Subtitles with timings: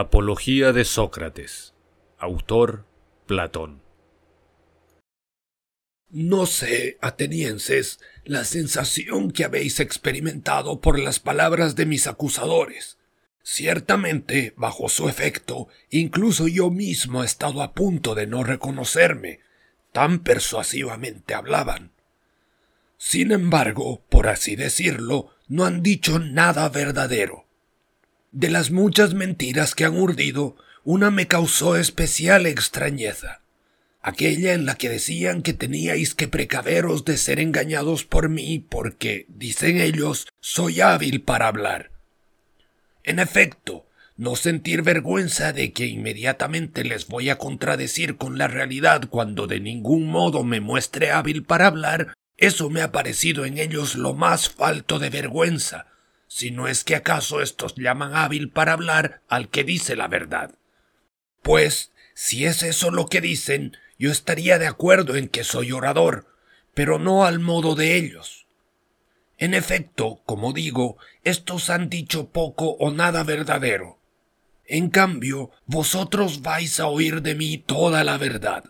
[0.00, 1.74] Apología de Sócrates.
[2.16, 2.86] Autor
[3.26, 3.82] Platón.
[6.08, 12.96] No sé, atenienses, la sensación que habéis experimentado por las palabras de mis acusadores.
[13.42, 19.40] Ciertamente, bajo su efecto, incluso yo mismo he estado a punto de no reconocerme,
[19.92, 21.92] tan persuasivamente hablaban.
[22.96, 27.49] Sin embargo, por así decirlo, no han dicho nada verdadero.
[28.32, 33.40] De las muchas mentiras que han urdido, una me causó especial extrañeza
[34.02, 39.26] aquella en la que decían que teníais que precaveros de ser engañados por mí porque,
[39.28, 41.90] dicen ellos, soy hábil para hablar.
[43.04, 49.08] En efecto, no sentir vergüenza de que inmediatamente les voy a contradecir con la realidad
[49.08, 53.96] cuando de ningún modo me muestre hábil para hablar, eso me ha parecido en ellos
[53.96, 55.86] lo más falto de vergüenza,
[56.32, 60.54] si no es que acaso estos llaman hábil para hablar al que dice la verdad.
[61.42, 66.28] Pues, si es eso lo que dicen, yo estaría de acuerdo en que soy orador,
[66.72, 68.46] pero no al modo de ellos.
[69.38, 73.98] En efecto, como digo, estos han dicho poco o nada verdadero.
[74.66, 78.66] En cambio, vosotros vais a oír de mí toda la verdad.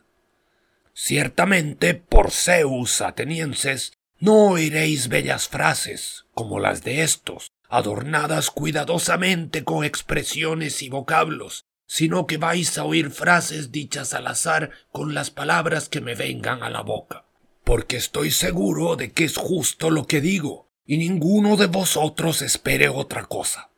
[0.94, 9.82] Ciertamente, por Zeus, atenienses, no oiréis bellas frases, como las de estos, adornadas cuidadosamente con
[9.82, 15.88] expresiones y vocablos, sino que vais a oír frases dichas al azar con las palabras
[15.88, 17.24] que me vengan a la boca.
[17.64, 22.88] Porque estoy seguro de que es justo lo que digo, y ninguno de vosotros espere
[22.88, 23.70] otra cosa.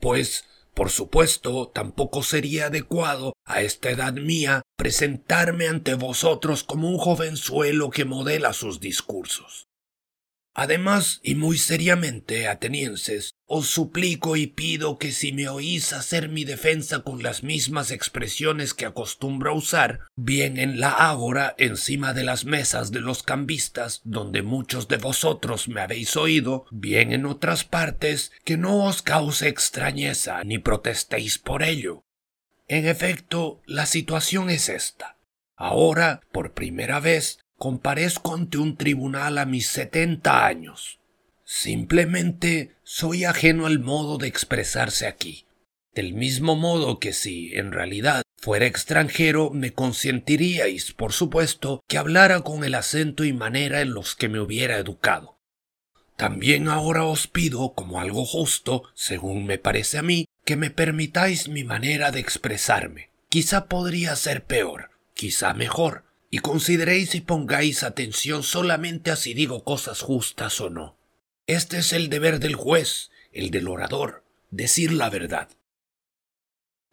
[0.00, 0.44] Pues,
[0.74, 7.90] por supuesto, tampoco sería adecuado a esta edad mía presentarme ante vosotros como un jovenzuelo
[7.90, 9.63] que modela sus discursos.
[10.56, 16.44] Además, y muy seriamente, atenienses, os suplico y pido que si me oís hacer mi
[16.44, 22.22] defensa con las mismas expresiones que acostumbro a usar, bien en la ágora encima de
[22.22, 27.64] las mesas de los cambistas, donde muchos de vosotros me habéis oído, bien en otras
[27.64, 32.04] partes, que no os cause extrañeza ni protestéis por ello.
[32.68, 35.18] En efecto, la situación es esta.
[35.56, 40.98] Ahora, por primera vez, comparezco ante un tribunal a mis setenta años.
[41.46, 45.46] Simplemente soy ajeno al modo de expresarse aquí.
[45.94, 52.42] Del mismo modo que si, en realidad, fuera extranjero, me consentiríais, por supuesto, que hablara
[52.42, 55.38] con el acento y manera en los que me hubiera educado.
[56.16, 61.48] También ahora os pido, como algo justo, según me parece a mí, que me permitáis
[61.48, 63.08] mi manera de expresarme.
[63.30, 66.04] Quizá podría ser peor, quizá mejor,
[66.34, 70.96] y consideréis y pongáis atención solamente a si digo cosas justas o no.
[71.46, 75.48] Este es el deber del juez, el del orador, decir la verdad.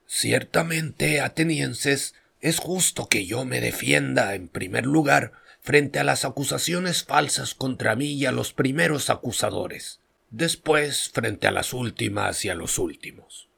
[0.05, 7.03] Ciertamente, atenienses, es justo que yo me defienda, en primer lugar, frente a las acusaciones
[7.03, 12.53] falsas contra mí y a los primeros acusadores, después frente a las últimas y a
[12.53, 13.49] los últimos.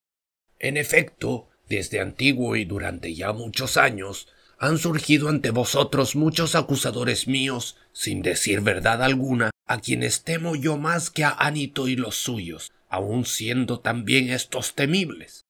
[0.60, 4.30] En efecto, desde antiguo y durante ya muchos años,
[4.64, 10.78] han surgido ante vosotros muchos acusadores míos, sin decir verdad alguna, a quienes temo yo
[10.78, 15.44] más que a Anito y los suyos, aun siendo también estos temibles.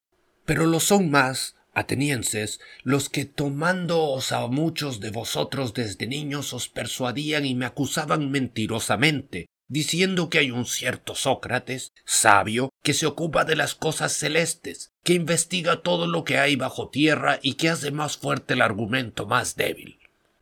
[0.45, 6.67] Pero lo son más, atenienses, los que tomándoos a muchos de vosotros desde niños os
[6.67, 13.45] persuadían y me acusaban mentirosamente, diciendo que hay un cierto Sócrates, sabio, que se ocupa
[13.45, 17.91] de las cosas celestes, que investiga todo lo que hay bajo tierra y que hace
[17.91, 19.99] más fuerte el argumento más débil.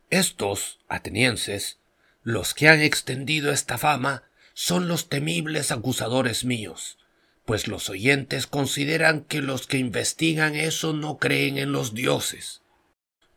[0.08, 1.78] Estos, atenienses,
[2.22, 4.24] los que han extendido esta fama,
[4.54, 6.98] son los temibles acusadores míos,
[7.44, 12.62] pues los oyentes consideran que los que investigan eso no creen en los dioses.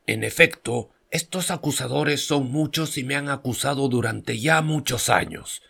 [0.05, 5.63] En efecto, estos acusadores son muchos y me han acusado durante ya muchos años,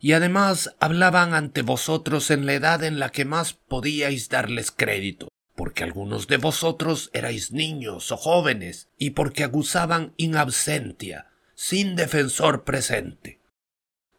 [0.00, 5.28] y además hablaban ante vosotros en la edad en la que más podíais darles crédito,
[5.56, 12.64] porque algunos de vosotros erais niños o jóvenes, y porque acusaban in absentia, sin defensor
[12.64, 13.40] presente.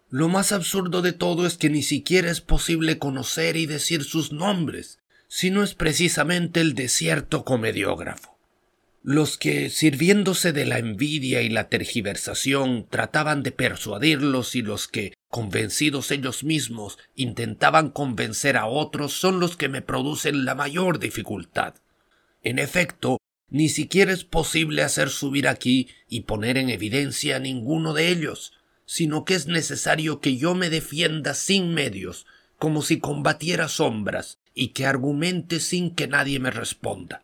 [0.09, 4.33] Lo más absurdo de todo es que ni siquiera es posible conocer y decir sus
[4.33, 8.38] nombres, sino es precisamente el desierto comediógrafo.
[9.01, 15.13] Los que, sirviéndose de la envidia y la tergiversación, trataban de persuadirlos y los que,
[15.29, 21.75] convencidos ellos mismos, intentaban convencer a otros son los que me producen la mayor dificultad.
[22.43, 23.19] En efecto,
[23.49, 28.53] ni siquiera es posible hacer subir aquí y poner en evidencia a ninguno de ellos,
[28.85, 32.25] sino que es necesario que yo me defienda sin medios,
[32.57, 37.23] como si combatiera sombras, y que argumente sin que nadie me responda.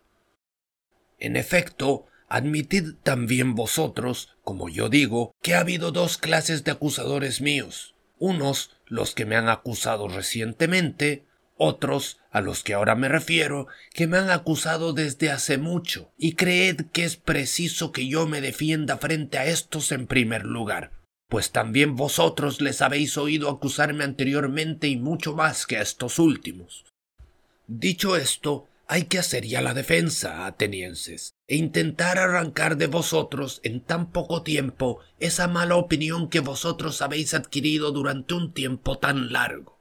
[1.20, 7.42] En efecto, admitid también vosotros, como yo digo, que ha habido dos clases de acusadores
[7.42, 11.24] míos, unos los que me han acusado recientemente,
[11.58, 16.34] otros, a los que ahora me refiero, que me han acusado desde hace mucho, y
[16.34, 20.92] creed que es preciso que yo me defienda frente a estos en primer lugar,
[21.30, 26.86] pues también vosotros les habéis oído acusarme anteriormente y mucho más que a estos últimos.
[27.68, 33.82] Dicho esto, hay que hacer ya la defensa, atenienses, e intentar arrancar de vosotros en
[33.82, 39.80] tan poco tiempo esa mala opinión que vosotros habéis adquirido durante un tiempo tan largo.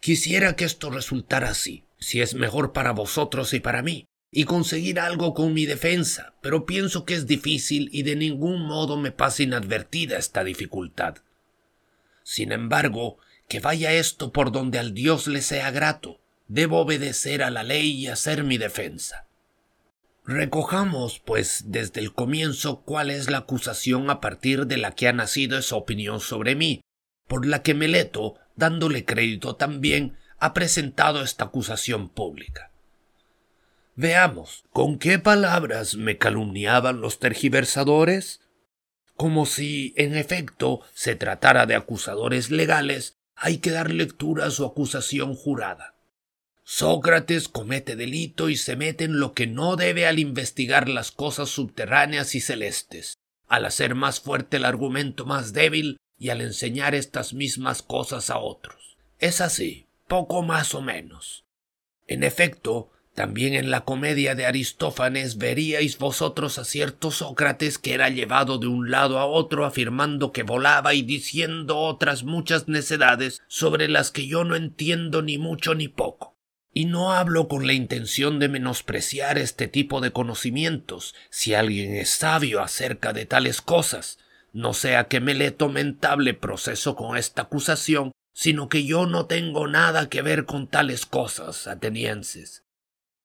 [0.00, 4.98] Quisiera que esto resultara así, si es mejor para vosotros y para mí, y conseguir
[4.98, 9.42] algo con mi defensa, pero pienso que es difícil y de ningún modo me pasa
[9.42, 11.18] inadvertida esta dificultad.
[12.22, 13.18] Sin embargo,
[13.48, 16.21] que vaya esto por donde al Dios le sea grato,
[16.52, 19.26] debo obedecer a la ley y hacer mi defensa.
[20.26, 25.14] Recojamos, pues, desde el comienzo cuál es la acusación a partir de la que ha
[25.14, 26.82] nacido esa opinión sobre mí,
[27.26, 32.70] por la que Meleto dándole crédito también, ha presentado esta acusación pública.
[33.96, 38.42] Veamos, ¿con qué palabras me calumniaban los tergiversadores?
[39.16, 44.66] Como si, en efecto, se tratara de acusadores legales, hay que dar lectura a su
[44.66, 45.94] acusación jurada.
[46.74, 51.50] Sócrates comete delito y se mete en lo que no debe al investigar las cosas
[51.50, 57.34] subterráneas y celestes, al hacer más fuerte el argumento más débil y al enseñar estas
[57.34, 58.96] mismas cosas a otros.
[59.18, 61.44] Es así, poco más o menos.
[62.06, 68.08] En efecto, también en la comedia de Aristófanes veríais vosotros a cierto Sócrates que era
[68.08, 73.88] llevado de un lado a otro afirmando que volaba y diciendo otras muchas necedades sobre
[73.88, 76.31] las que yo no entiendo ni mucho ni poco.
[76.72, 82.10] Y no hablo con la intención de menospreciar este tipo de conocimientos, si alguien es
[82.10, 84.18] sabio acerca de tales cosas,
[84.52, 89.66] no sea que me le tomentable proceso con esta acusación, sino que yo no tengo
[89.66, 92.64] nada que ver con tales cosas, atenienses.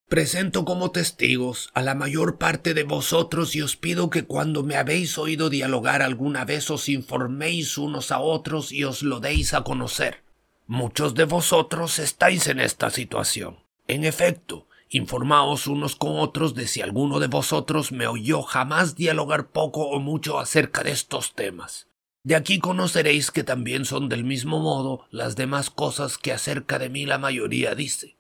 [0.10, 4.78] Presento como testigos a la mayor parte de vosotros y os pido que cuando me
[4.78, 9.64] habéis oído dialogar alguna vez os informéis unos a otros y os lo deis a
[9.64, 10.27] conocer.
[10.68, 13.58] Muchos de vosotros estáis en esta situación.
[13.88, 19.50] En efecto, Informaos unos con otros de si alguno de vosotros me oyó jamás dialogar
[19.50, 21.88] poco o mucho acerca de estos temas.
[22.24, 26.90] De aquí conoceréis que también son del mismo modo las demás cosas que acerca de
[26.90, 28.16] mí la mayoría dice.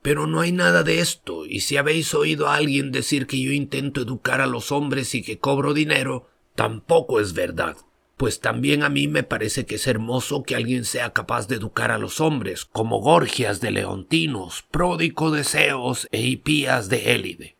[0.00, 3.50] Pero no hay nada de esto, y si habéis oído a alguien decir que yo
[3.50, 7.76] intento educar a los hombres y que cobro dinero, tampoco es verdad
[8.18, 11.92] pues también a mí me parece que es hermoso que alguien sea capaz de educar
[11.92, 17.56] a los hombres, como Gorgias de Leontinos, Pródico de Zeos e Hipías de Élide.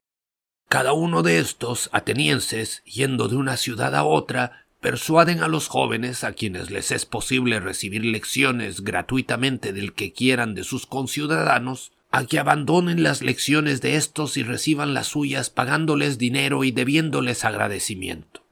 [0.69, 6.25] Cada uno de estos atenienses, yendo de una ciudad a otra, persuaden a los jóvenes
[6.25, 12.26] a quienes les es posible recibir lecciones gratuitamente del que quieran de sus conciudadanos, a
[12.26, 18.43] que abandonen las lecciones de estos y reciban las suyas pagándoles dinero y debiéndoles agradecimiento.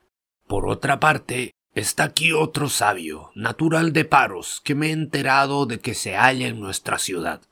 [0.46, 5.78] Por otra parte, Está aquí otro sabio, natural de Paros, que me he enterado de
[5.78, 7.42] que se halla en nuestra ciudad.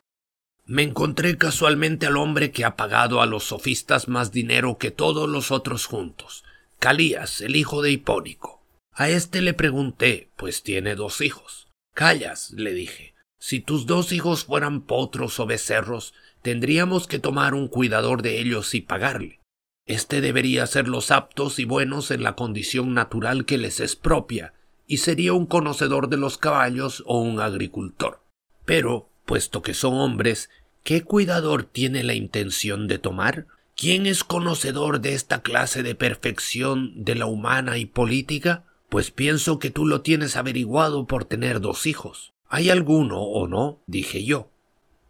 [0.64, 5.28] Me encontré casualmente al hombre que ha pagado a los sofistas más dinero que todos
[5.28, 6.42] los otros juntos,
[6.78, 8.62] Calías, el hijo de Hipónico.
[8.94, 11.68] A éste le pregunté, pues tiene dos hijos.
[11.92, 17.68] Callas, le dije, si tus dos hijos fueran potros o becerros, tendríamos que tomar un
[17.68, 19.40] cuidador de ellos y pagarle.
[19.86, 24.54] Este debería ser los aptos y buenos en la condición natural que les es propia,
[24.86, 28.22] y sería un conocedor de los caballos o un agricultor.
[28.64, 30.48] Pero, puesto que son hombres,
[30.84, 33.46] ¿qué cuidador tiene la intención de tomar?
[33.76, 38.64] ¿Quién es conocedor de esta clase de perfección de la humana y política?
[38.88, 42.32] Pues pienso que tú lo tienes averiguado por tener dos hijos.
[42.48, 43.82] ¿Hay alguno o no?
[43.86, 44.50] dije yo.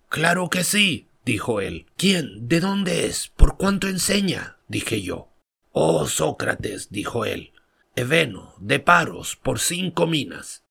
[0.09, 1.87] Claro que sí, dijo él.
[1.97, 2.49] ¿Quién?
[2.49, 3.29] ¿De dónde es?
[3.29, 4.59] ¿Por cuánto enseña?
[4.69, 5.31] dije yo.
[5.73, 7.53] Oh, Sócrates, dijo él,
[7.97, 10.65] Eveno, de Paros, por cinco minas.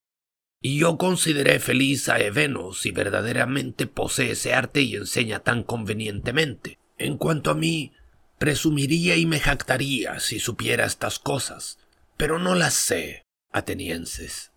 [0.61, 6.79] Y yo consideré feliz a Eveno si verdaderamente posee ese arte y enseña tan convenientemente.
[6.97, 7.91] En cuanto a mí,
[8.37, 11.79] presumiría y me jactaría si supiera estas cosas,
[12.15, 14.51] pero no las sé, atenienses.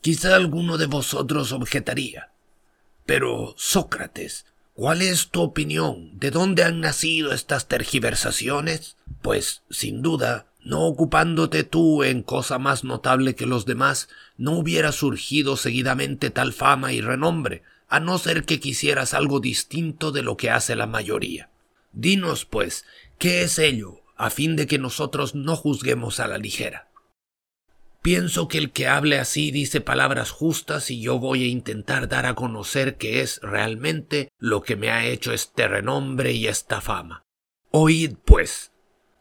[0.00, 2.30] Quizá alguno de vosotros objetaría.
[3.10, 6.16] Pero, Sócrates, ¿Cuál es tu opinión?
[6.20, 8.96] ¿De dónde han nacido estas tergiversaciones?
[9.20, 14.92] Pues, sin duda, no ocupándote tú en cosa más notable que los demás, no hubiera
[14.92, 20.36] surgido seguidamente tal fama y renombre, a no ser que quisieras algo distinto de lo
[20.36, 21.50] que hace la mayoría.
[21.92, 22.84] Dinos, pues,
[23.18, 26.89] ¿qué es ello, a fin de que nosotros no juzguemos a la ligera?
[28.02, 32.24] Pienso que el que hable así dice palabras justas y yo voy a intentar dar
[32.24, 37.24] a conocer que es realmente lo que me ha hecho este renombre y esta fama.
[37.70, 38.72] Oíd, pues.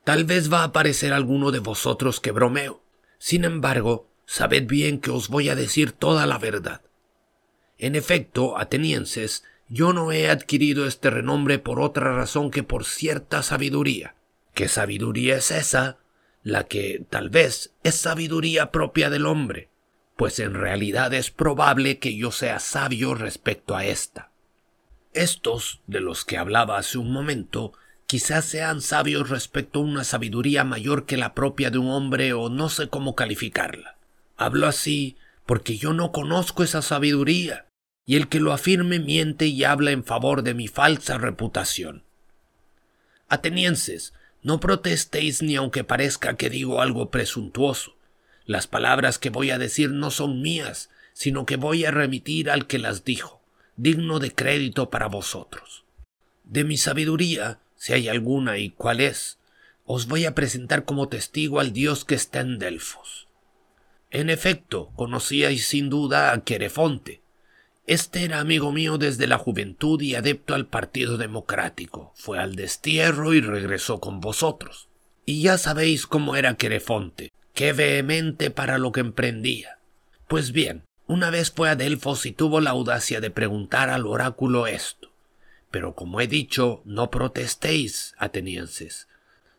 [0.06, 2.82] Tal vez va a parecer alguno de vosotros que bromeo.
[3.18, 6.82] Sin embargo, sabed bien que os voy a decir toda la verdad.
[7.78, 13.44] En efecto, atenienses, yo no he adquirido este renombre por otra razón que por cierta
[13.44, 14.16] sabiduría.
[14.54, 16.00] ¿Qué sabiduría es esa?
[16.44, 19.70] La que tal vez es sabiduría propia del hombre,
[20.16, 24.32] pues en realidad es probable que yo sea sabio respecto a ésta.
[25.14, 27.74] Estos, de los que hablaba hace un momento,
[28.06, 32.50] quizás sean sabios respecto a una sabiduría mayor que la propia de un hombre o
[32.50, 33.98] no sé cómo calificarla.
[34.38, 37.66] Hablo así porque yo no conozco esa sabiduría,
[38.06, 42.04] y el que lo afirme miente y habla en favor de mi falsa reputación.
[43.30, 47.96] Atenienses, no protestéis ni aunque parezca que digo algo presuntuoso.
[48.46, 52.66] Las palabras que voy a decir no son mías, sino que voy a remitir al
[52.66, 53.42] que las dijo,
[53.76, 55.84] digno de crédito para vosotros.
[56.46, 59.38] De mi sabiduría, si hay alguna y cuál es,
[59.86, 63.28] os voy a presentar como testigo al Dios que está en Delfos.
[64.12, 67.22] En efecto, conocíais sin duda a Querefonte,
[67.90, 72.14] este era amigo mío desde la juventud y adepto al Partido Democrático.
[72.16, 74.90] Fue al destierro y regresó con vosotros.
[75.26, 79.80] Y ya sabéis cómo era Querefonte, qué vehemente para lo que emprendía.
[80.28, 84.68] Pues bien, una vez fue a Delfos y tuvo la audacia de preguntar al oráculo
[84.68, 85.12] esto.
[85.72, 89.08] Pero como he dicho, no protestéis, atenienses.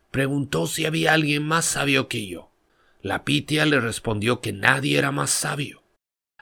[0.09, 2.49] Preguntó si había alguien más sabio que yo.
[3.01, 5.80] La Pitia le respondió que nadie era más sabio.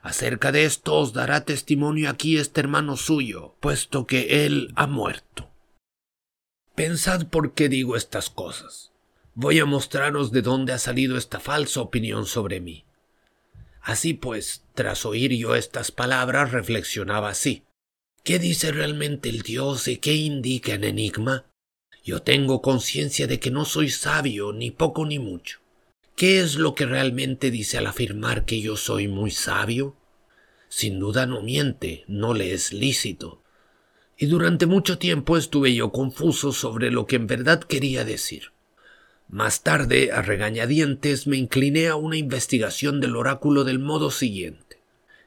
[0.01, 5.49] Acerca de esto os dará testimonio aquí este hermano suyo, puesto que él ha muerto.
[6.75, 8.91] Pensad por qué digo estas cosas.
[9.33, 12.85] Voy a mostraros de dónde ha salido esta falsa opinión sobre mí.
[13.81, 17.63] Así pues, tras oír yo estas palabras, reflexionaba así.
[18.23, 21.45] ¿Qué dice realmente el Dios y qué indica en enigma?
[22.03, 25.59] Yo tengo conciencia de que no soy sabio, ni poco ni mucho.
[26.19, 29.95] ¿Qué es lo que realmente dice al afirmar que yo soy muy sabio?
[30.67, 33.41] Sin duda no miente, no le es lícito.
[34.17, 38.51] Y durante mucho tiempo estuve yo confuso sobre lo que en verdad quería decir.
[39.29, 44.81] Más tarde, a regañadientes, me incliné a una investigación del oráculo del modo siguiente.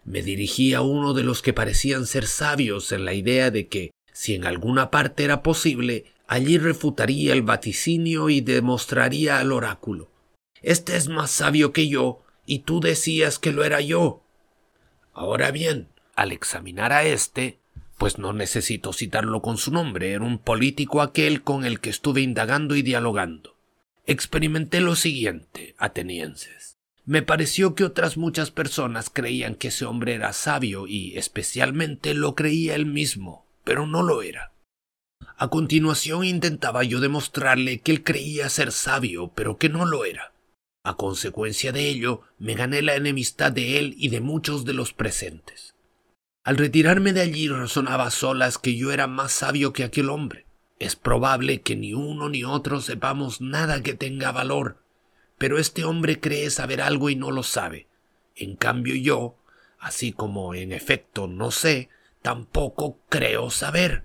[0.04, 3.92] Me dirigí a uno de los que parecían ser sabios en la idea de que,
[4.12, 10.11] si en alguna parte era posible, allí refutaría el vaticinio y demostraría al oráculo.
[10.62, 14.22] Este es más sabio que yo, y tú decías que lo era yo.
[15.12, 17.58] Ahora bien, al examinar a este,
[17.98, 22.20] pues no necesito citarlo con su nombre, era un político aquel con el que estuve
[22.20, 23.56] indagando y dialogando.
[24.06, 26.78] Experimenté lo siguiente, atenienses.
[27.04, 32.34] Me pareció que otras muchas personas creían que ese hombre era sabio y especialmente lo
[32.34, 34.52] creía él mismo, pero no lo era.
[35.36, 40.31] A continuación intentaba yo demostrarle que él creía ser sabio, pero que no lo era.
[40.84, 44.92] A consecuencia de ello, me gané la enemistad de él y de muchos de los
[44.92, 45.74] presentes.
[46.44, 50.44] Al retirarme de allí razonaba solas que yo era más sabio que aquel hombre.
[50.80, 54.78] Es probable que ni uno ni otro sepamos nada que tenga valor,
[55.38, 57.86] pero este hombre cree saber algo y no lo sabe.
[58.34, 59.36] En cambio yo,
[59.78, 61.90] así como en efecto no sé,
[62.22, 64.04] tampoco creo saber.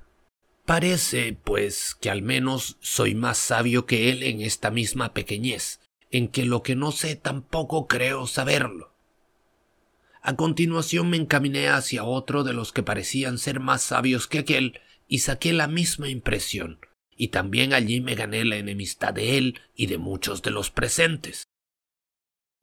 [0.65, 5.79] Parece, pues, que al menos soy más sabio que él en esta misma pequeñez,
[6.12, 8.94] en que lo que no sé tampoco creo saberlo.
[10.22, 14.82] A continuación me encaminé hacia otro de los que parecían ser más sabios que aquel
[15.08, 16.80] y saqué la misma impresión,
[17.16, 21.46] y también allí me gané la enemistad de él y de muchos de los presentes.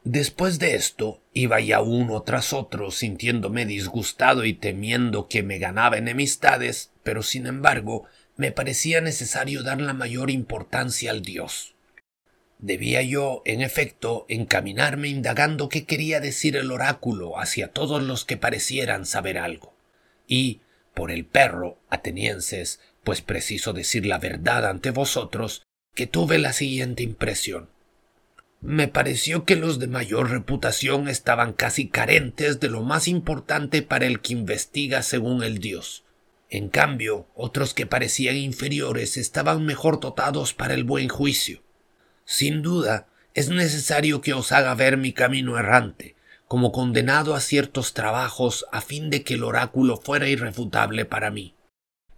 [0.04, 5.96] Después de esto, iba ya uno tras otro, sintiéndome disgustado y temiendo que me ganaba
[5.96, 8.04] enemistades, pero sin embargo
[8.36, 11.73] me parecía necesario dar la mayor importancia al Dios.
[12.64, 18.38] Debía yo, en efecto, encaminarme indagando qué quería decir el oráculo hacia todos los que
[18.38, 19.74] parecieran saber algo.
[20.26, 20.62] Y,
[20.94, 25.62] por el perro, atenienses, pues preciso decir la verdad ante vosotros,
[25.94, 27.68] que tuve la siguiente impresión.
[28.62, 34.06] Me pareció que los de mayor reputación estaban casi carentes de lo más importante para
[34.06, 36.02] el que investiga según el Dios.
[36.48, 41.62] En cambio, otros que parecían inferiores estaban mejor dotados para el buen juicio.
[42.24, 46.14] Sin duda, es necesario que os haga ver mi camino errante,
[46.46, 51.54] como condenado a ciertos trabajos a fin de que el oráculo fuera irrefutable para mí.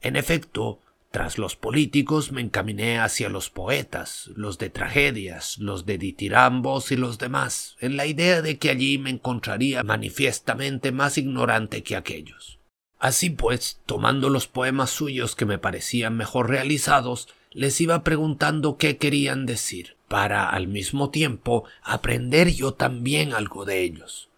[0.00, 5.96] En efecto, tras los políticos me encaminé hacia los poetas, los de tragedias, los de
[5.96, 11.82] ditirambos y los demás, en la idea de que allí me encontraría manifiestamente más ignorante
[11.82, 12.58] que aquellos.
[12.98, 18.98] Así pues, tomando los poemas suyos que me parecían mejor realizados, les iba preguntando qué
[18.98, 24.28] querían decir, para al mismo tiempo aprender yo también algo de ellos.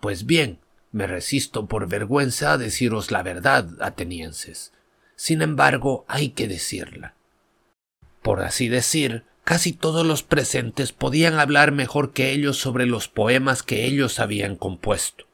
[0.00, 0.58] Pues bien,
[0.90, 4.72] me resisto por vergüenza a deciros la verdad, atenienses.
[5.16, 7.14] Sin embargo, hay que decirla.
[8.22, 13.62] Por así decir, casi todos los presentes podían hablar mejor que ellos sobre los poemas
[13.62, 15.26] que ellos habían compuesto.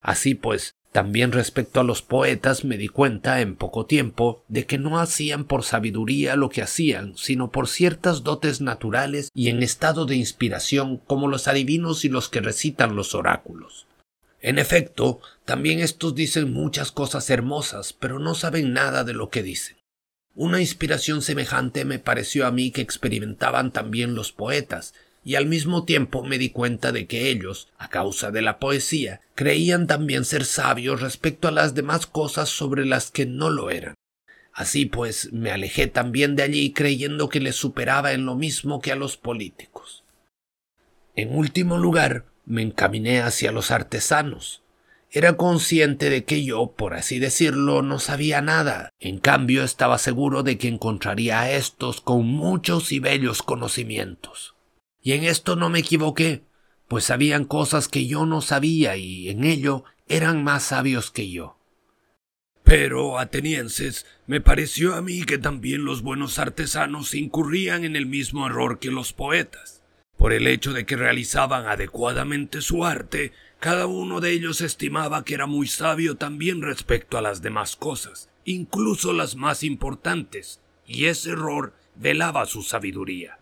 [0.00, 4.76] Así pues, también respecto a los poetas me di cuenta en poco tiempo de que
[4.76, 10.04] no hacían por sabiduría lo que hacían, sino por ciertas dotes naturales y en estado
[10.04, 13.86] de inspiración como los adivinos y los que recitan los oráculos.
[14.42, 19.42] En efecto, también estos dicen muchas cosas hermosas, pero no saben nada de lo que
[19.42, 19.78] dicen.
[20.34, 25.84] Una inspiración semejante me pareció a mí que experimentaban también los poetas, y al mismo
[25.84, 30.44] tiempo me di cuenta de que ellos, a causa de la poesía, creían también ser
[30.44, 33.94] sabios respecto a las demás cosas sobre las que no lo eran.
[34.52, 38.92] Así pues, me alejé también de allí creyendo que les superaba en lo mismo que
[38.92, 40.04] a los políticos.
[41.14, 44.62] En último lugar, me encaminé hacia los artesanos.
[45.10, 48.88] Era consciente de que yo, por así decirlo, no sabía nada.
[48.98, 54.54] En cambio, estaba seguro de que encontraría a estos con muchos y bellos conocimientos.
[55.02, 56.44] Y en esto no me equivoqué,
[56.88, 61.58] pues sabían cosas que yo no sabía y en ello eran más sabios que yo.
[62.62, 68.46] Pero, atenienses, me pareció a mí que también los buenos artesanos incurrían en el mismo
[68.46, 69.82] error que los poetas.
[70.16, 75.34] Por el hecho de que realizaban adecuadamente su arte, cada uno de ellos estimaba que
[75.34, 81.30] era muy sabio también respecto a las demás cosas, incluso las más importantes, y ese
[81.30, 83.38] error velaba su sabiduría.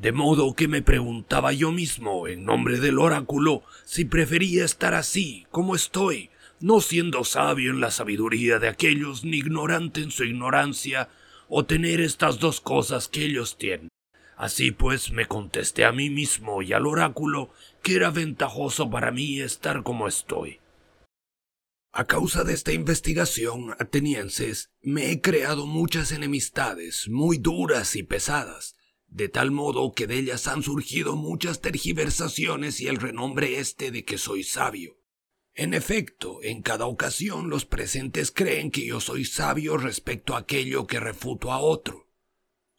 [0.00, 5.44] De modo que me preguntaba yo mismo, en nombre del oráculo, si prefería estar así,
[5.50, 6.30] como estoy,
[6.60, 11.08] no siendo sabio en la sabiduría de aquellos ni ignorante en su ignorancia,
[11.48, 13.88] o tener estas dos cosas que ellos tienen.
[14.36, 17.50] Así pues me contesté a mí mismo y al oráculo
[17.82, 20.60] que era ventajoso para mí estar como estoy.
[21.90, 28.77] A causa de esta investigación, atenienses, me he creado muchas enemistades, muy duras y pesadas,
[29.08, 34.04] de tal modo que de ellas han surgido muchas tergiversaciones y el renombre este de
[34.04, 34.98] que soy sabio.
[35.54, 40.86] En efecto, en cada ocasión los presentes creen que yo soy sabio respecto a aquello
[40.86, 42.08] que refuto a otro.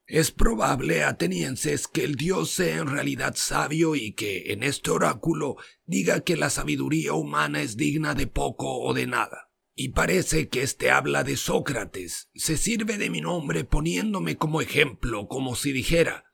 [0.05, 5.57] Es probable, atenienses, que el dios sea en realidad sabio y que en este oráculo
[5.85, 9.48] diga que la sabiduría humana es digna de poco o de nada.
[9.81, 15.29] Y parece que éste habla de Sócrates, se sirve de mi nombre poniéndome como ejemplo,
[15.29, 16.25] como si dijera,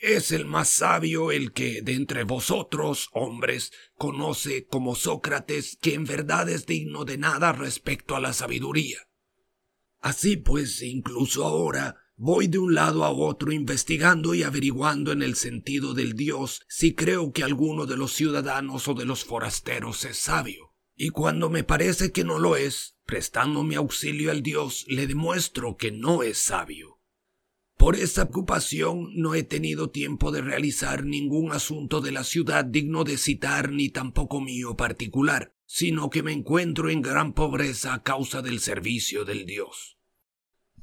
[0.00, 6.04] es el más sabio el que de entre vosotros, hombres, conoce como Sócrates que en
[6.04, 8.98] verdad es digno de nada respecto a la sabiduría.
[9.98, 15.34] Así pues, incluso ahora, Voy de un lado a otro investigando y averiguando en el
[15.34, 20.18] sentido del Dios si creo que alguno de los ciudadanos o de los forasteros es
[20.18, 20.72] sabio.
[20.94, 25.76] Y cuando me parece que no lo es, prestando mi auxilio al Dios, le demuestro
[25.76, 27.00] que no es sabio.
[27.76, 33.02] Por esa ocupación no he tenido tiempo de realizar ningún asunto de la ciudad digno
[33.02, 38.40] de citar ni tampoco mío particular, sino que me encuentro en gran pobreza a causa
[38.40, 39.98] del servicio del Dios.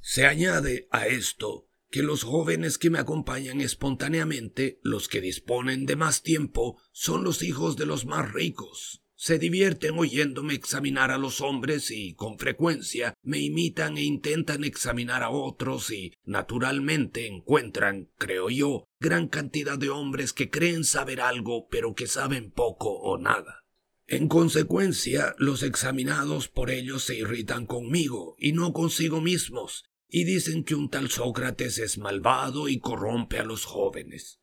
[0.02, 5.96] Se añade a esto que los jóvenes que me acompañan espontáneamente, los que disponen de
[5.96, 9.04] más tiempo, son los hijos de los más ricos.
[9.22, 15.24] Se divierten oyéndome examinar a los hombres y, con frecuencia, me imitan e intentan examinar
[15.24, 21.68] a otros y, naturalmente, encuentran, creo yo, gran cantidad de hombres que creen saber algo
[21.68, 23.66] pero que saben poco o nada.
[24.08, 30.64] En consecuencia, los examinados por ellos se irritan conmigo y no consigo mismos, y dicen
[30.64, 34.39] que un tal Sócrates es malvado y corrompe a los jóvenes.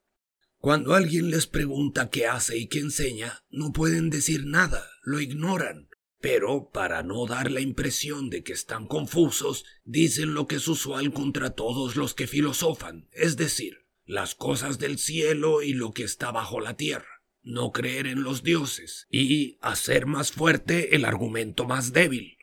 [0.59, 5.89] Cuando alguien les pregunta qué hace y qué enseña, no pueden decir nada, lo ignoran,
[6.21, 11.13] pero para no dar la impresión de que están confusos, dicen lo que es usual
[11.13, 16.31] contra todos los que filosofan, es decir, las cosas del cielo y lo que está
[16.31, 17.17] bajo la tierra
[17.47, 22.37] no creer en los dioses y hacer más fuerte el argumento más débil.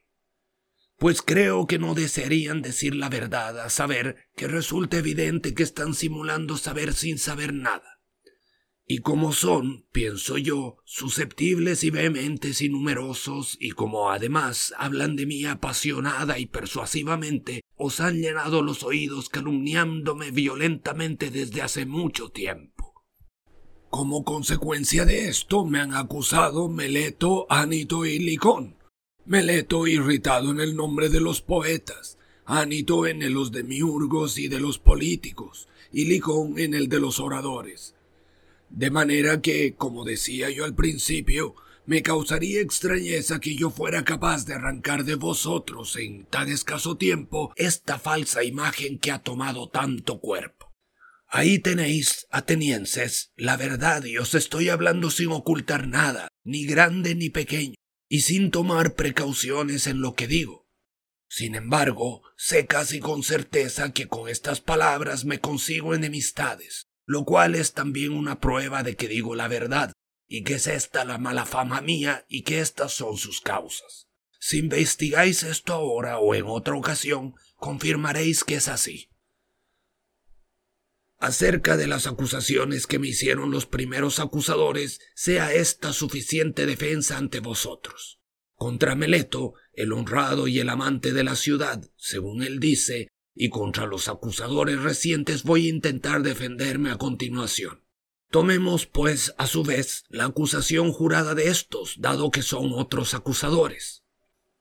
[0.97, 5.93] Pues creo que no desearían decir la verdad a saber que resulta evidente que están
[5.93, 7.92] simulando saber sin saber nada.
[8.85, 15.25] Y como son, pienso yo, susceptibles y vehementes y numerosos, y como además hablan de
[15.25, 22.93] mí apasionada y persuasivamente, os han llenado los oídos calumniándome violentamente desde hace mucho tiempo.
[23.89, 28.75] Como consecuencia de esto me han acusado Meleto, Anito y Licón.
[29.25, 34.59] Meleto irritado en el nombre de los poetas, Anito en el los demiurgos y de
[34.59, 37.95] los políticos, y Licón en el de los oradores.
[38.73, 41.53] De manera que, como decía yo al principio,
[41.85, 47.53] me causaría extrañeza que yo fuera capaz de arrancar de vosotros en tan escaso tiempo
[47.55, 50.71] esta falsa imagen que ha tomado tanto cuerpo.
[51.27, 57.29] Ahí tenéis, atenienses, la verdad y os estoy hablando sin ocultar nada, ni grande ni
[57.29, 57.75] pequeño,
[58.09, 60.67] y sin tomar precauciones en lo que digo.
[61.29, 67.55] Sin embargo, sé casi con certeza que con estas palabras me consigo enemistades, lo cual
[67.55, 69.93] es también una prueba de que digo la verdad,
[70.27, 74.07] y que es esta la mala fama mía y que estas son sus causas.
[74.39, 79.09] Si investigáis esto ahora o en otra ocasión, confirmaréis que es así.
[81.17, 87.39] Acerca de las acusaciones que me hicieron los primeros acusadores, sea esta suficiente defensa ante
[87.39, 88.19] vosotros.
[88.55, 93.85] Contra Meleto, el honrado y el amante de la ciudad, según él dice, y contra
[93.85, 97.83] los acusadores recientes voy a intentar defenderme a continuación.
[98.29, 104.03] Tomemos, pues, a su vez, la acusación jurada de estos, dado que son otros acusadores.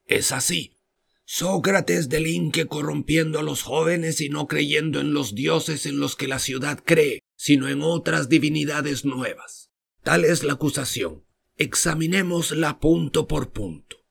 [0.04, 0.76] Es así.
[1.24, 6.28] Sócrates delinque corrompiendo a los jóvenes y no creyendo en los dioses en los que
[6.28, 9.70] la ciudad cree, sino en otras divinidades nuevas.
[10.02, 11.24] Tal es la acusación.
[11.56, 14.01] Examinémosla punto por punto.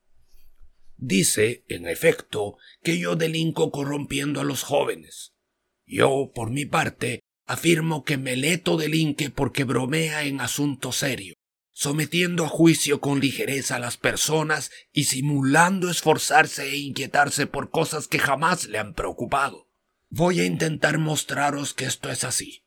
[1.04, 5.34] Dice, en efecto, que yo delinco corrompiendo a los jóvenes.
[5.84, 11.34] Yo, por mi parte, afirmo que Meleto delinque porque bromea en asunto serio,
[11.72, 18.08] sometiendo a juicio con ligereza a las personas y simulando esforzarse e inquietarse por cosas
[18.08, 19.72] que jamás le han preocupado.
[20.08, 22.64] Voy a intentar mostraros que esto es así.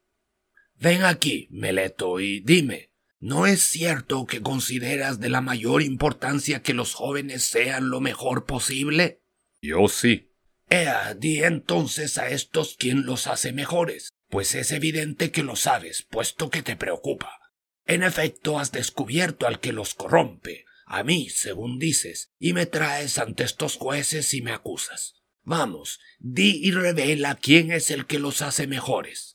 [0.74, 2.90] Ven aquí, Meleto, y dime,
[3.24, 8.44] ¿No es cierto que consideras de la mayor importancia que los jóvenes sean lo mejor
[8.44, 9.22] posible?
[9.62, 10.30] Yo sí.
[10.68, 16.02] Ea, di entonces a estos quién los hace mejores, pues es evidente que lo sabes,
[16.02, 17.40] puesto que te preocupa.
[17.86, 23.16] En efecto, has descubierto al que los corrompe, a mí, según dices, y me traes
[23.16, 25.22] ante estos jueces y me acusas.
[25.44, 29.33] Vamos, di y revela quién es el que los hace mejores.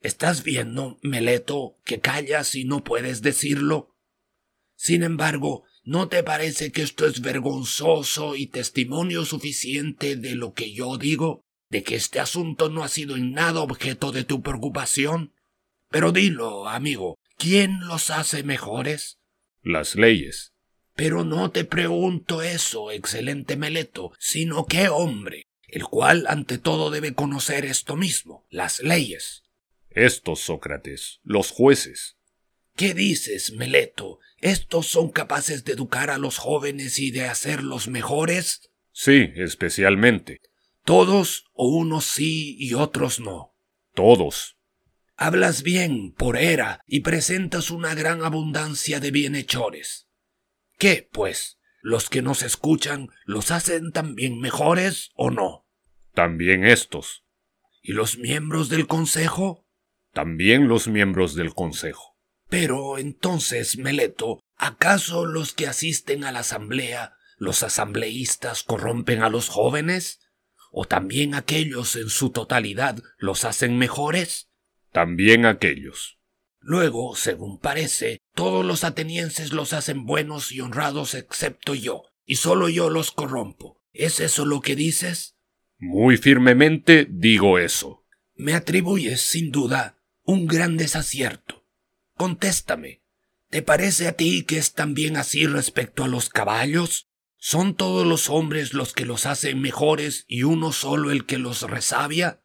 [0.00, 3.94] ¿Estás viendo, Meleto, que callas y no puedes decirlo?
[4.74, 10.72] Sin embargo, ¿no te parece que esto es vergonzoso y testimonio suficiente de lo que
[10.72, 11.44] yo digo?
[11.68, 15.34] ¿De que este asunto no ha sido en nada objeto de tu preocupación?
[15.90, 19.18] Pero dilo, amigo, ¿quién los hace mejores?
[19.60, 20.54] Las leyes.
[20.94, 27.12] Pero no te pregunto eso, excelente Meleto, sino qué hombre, el cual ante todo debe
[27.12, 29.39] conocer esto mismo, las leyes.
[29.90, 32.16] Estos, Sócrates, los jueces.
[32.76, 34.20] ¿Qué dices, Meleto?
[34.38, 38.70] ¿Estos son capaces de educar a los jóvenes y de hacerlos mejores?
[38.92, 40.40] Sí, especialmente.
[40.84, 43.54] ¿Todos o unos sí y otros no?
[43.94, 44.56] Todos.
[45.16, 50.08] Hablas bien, por era, y presentas una gran abundancia de bienhechores.
[50.78, 51.58] ¿Qué, pues?
[51.82, 55.66] ¿Los que nos escuchan los hacen también mejores o no?
[56.14, 57.24] También estos.
[57.82, 59.66] ¿Y los miembros del Consejo?
[60.12, 62.16] También los miembros del Consejo.
[62.48, 69.48] Pero entonces, Meleto, ¿acaso los que asisten a la asamblea, los asambleístas, corrompen a los
[69.48, 70.20] jóvenes?
[70.72, 74.50] ¿O también aquellos en su totalidad los hacen mejores?
[74.92, 76.18] También aquellos.
[76.60, 82.68] Luego, según parece, todos los atenienses los hacen buenos y honrados excepto yo, y solo
[82.68, 83.80] yo los corrompo.
[83.92, 85.36] ¿Es eso lo que dices?
[85.78, 88.04] Muy firmemente digo eso.
[88.34, 89.99] Me atribuyes, sin duda,
[90.30, 91.66] un gran desacierto.
[92.14, 93.02] Contéstame,
[93.48, 97.08] ¿te parece a ti que es también así respecto a los caballos?
[97.36, 101.62] ¿Son todos los hombres los que los hacen mejores y uno solo el que los
[101.62, 102.44] resabia?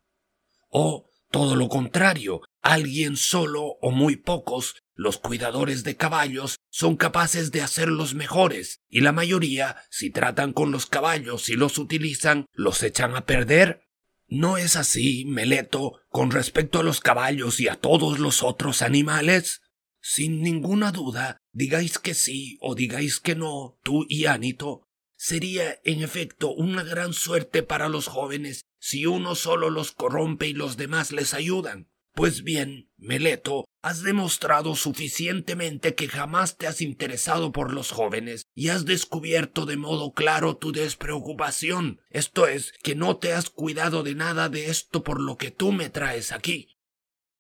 [0.68, 7.52] ¿O, todo lo contrario, alguien solo o muy pocos, los cuidadores de caballos, son capaces
[7.52, 12.82] de hacerlos mejores, y la mayoría, si tratan con los caballos y los utilizan, los
[12.82, 13.85] echan a perder?
[14.28, 19.62] ¿No es así, Meleto, con respecto a los caballos y a todos los otros animales?
[20.02, 26.02] Sin ninguna duda, digáis que sí o digáis que no, tú y Anito, sería en
[26.02, 31.12] efecto una gran suerte para los jóvenes si uno solo los corrompe y los demás
[31.12, 31.90] les ayudan.
[32.14, 38.70] Pues bien, Meleto, Has demostrado suficientemente que jamás te has interesado por los jóvenes y
[38.70, 42.02] has descubierto de modo claro tu despreocupación.
[42.10, 45.72] Esto es, que no te has cuidado de nada de esto por lo que tú
[45.72, 46.80] me traes aquí.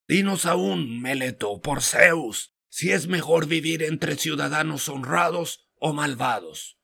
[0.07, 6.77] Dinos aún, Meleto, por Zeus, si es mejor vivir entre ciudadanos honrados o malvados.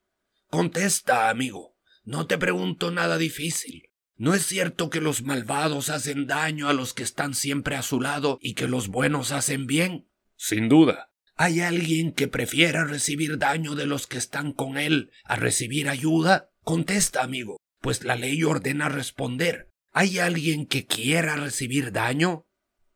[0.49, 1.77] Contesta, amigo.
[2.03, 3.90] No te pregunto nada difícil.
[4.21, 7.99] ¿No es cierto que los malvados hacen daño a los que están siempre a su
[7.99, 10.07] lado y que los buenos hacen bien?
[10.35, 11.09] Sin duda.
[11.37, 16.51] ¿Hay alguien que prefiera recibir daño de los que están con él a recibir ayuda?
[16.63, 19.71] Contesta, amigo, pues la ley ordena responder.
[19.91, 22.45] ¿Hay alguien que quiera recibir daño?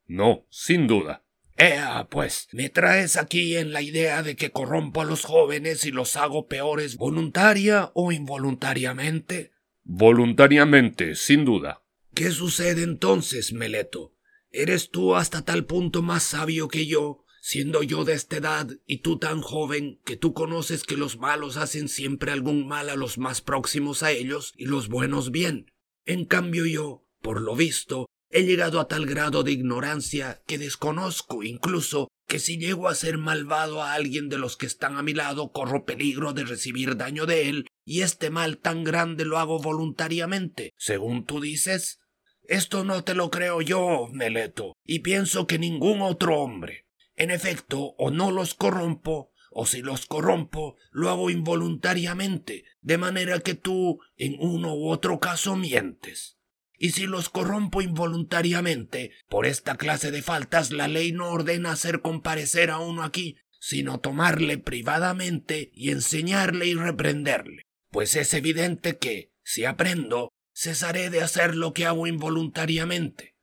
[0.05, 1.25] No, sin duda.
[1.57, 5.91] Ea, pues, me traes aquí en la idea de que corrompo a los jóvenes y
[5.91, 9.54] los hago peores voluntaria o involuntariamente.
[9.87, 11.83] Voluntariamente, sin duda.
[12.15, 14.15] ¿Qué sucede entonces, Meleto?
[14.49, 18.99] ¿Eres tú hasta tal punto más sabio que yo, siendo yo de esta edad y
[18.99, 23.19] tú tan joven, que tú conoces que los malos hacen siempre algún mal a los
[23.19, 25.71] más próximos a ellos y los buenos bien?
[26.03, 31.43] En cambio yo, por lo visto, he llegado a tal grado de ignorancia que desconozco
[31.43, 35.13] incluso que si llego a ser malvado a alguien de los que están a mi
[35.13, 39.59] lado, corro peligro de recibir daño de él, y este mal tan grande lo hago
[39.59, 41.99] voluntariamente, según tú dices.
[42.47, 46.85] Esto no te lo creo yo, Meleto, y pienso que ningún otro hombre.
[47.15, 53.39] En efecto, o no los corrompo, o si los corrompo, lo hago involuntariamente, de manera
[53.39, 56.34] que tú, en uno u otro caso, mientes.
[56.77, 62.01] Y si los corrompo involuntariamente, por esta clase de faltas la ley no ordena hacer
[62.01, 67.63] comparecer a uno aquí, sino tomarle privadamente y enseñarle y reprenderle.
[67.89, 73.35] Pues es evidente que, si aprendo, cesaré de hacer lo que hago involuntariamente.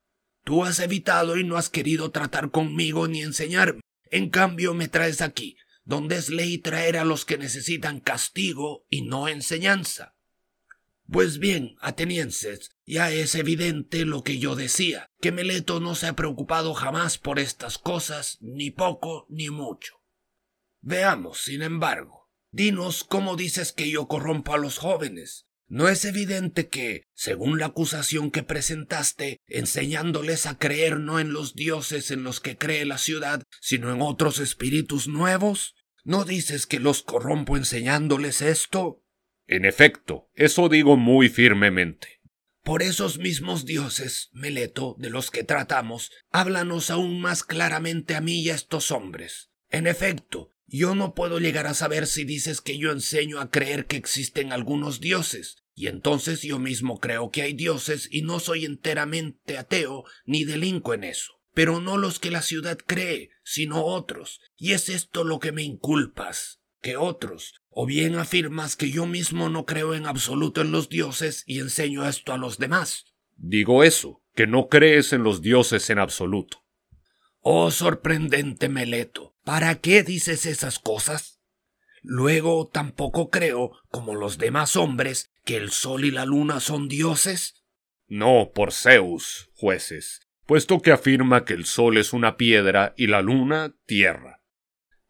[0.43, 3.81] Tú has evitado y no has querido tratar conmigo ni enseñarme.
[4.11, 9.01] En cambio me traes aquí, donde es ley traer a los que necesitan castigo y
[9.01, 10.15] no enseñanza.
[11.09, 16.13] Pues bien, atenienses, ya es evidente lo que yo decía, que Meleto no se ha
[16.13, 20.01] preocupado jamás por estas cosas, ni poco ni mucho.
[20.81, 25.47] Veamos, sin embargo, dinos cómo dices que yo corrompo a los jóvenes.
[25.67, 31.55] ¿No es evidente que, según la acusación que presentaste, enseñándoles a creer no en los
[31.55, 35.73] dioses en los que cree la ciudad, sino en otros espíritus nuevos?
[36.03, 39.01] ¿No dices que los corrompo enseñándoles esto?
[39.47, 42.22] En efecto, eso digo muy firmemente.
[42.63, 48.41] Por esos mismos dioses, Meleto, de los que tratamos, háblanos aún más claramente a mí
[48.41, 49.49] y a estos hombres.
[49.69, 53.85] En efecto, yo no puedo llegar a saber si dices que yo enseño a creer
[53.85, 58.63] que existen algunos dioses, y entonces yo mismo creo que hay dioses y no soy
[58.63, 61.33] enteramente ateo ni delinco en eso.
[61.53, 65.63] Pero no los que la ciudad cree, sino otros, y es esto lo que me
[65.63, 70.89] inculpas que otros, o bien afirmas que yo mismo no creo en absoluto en los
[70.89, 73.05] dioses y enseño esto a los demás.
[73.37, 76.63] Digo eso, que no crees en los dioses en absoluto.
[77.39, 81.41] Oh sorprendente Meleto, ¿para qué dices esas cosas?
[82.01, 87.63] Luego tampoco creo, como los demás hombres, que el sol y la luna son dioses.
[88.07, 93.21] No, por Zeus, jueces, puesto que afirma que el sol es una piedra y la
[93.21, 94.42] luna tierra.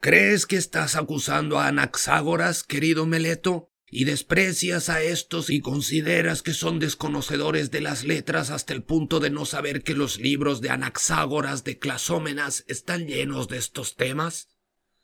[0.04, 3.72] ¿Crees que estás acusando a Anaxágoras, querido Meleto?
[3.90, 9.22] ¿Y desprecias a estos y consideras que son desconocedores de las letras hasta el punto
[9.22, 14.50] de no saber que los libros de Anaxágoras de Clasómenas están llenos de estos temas?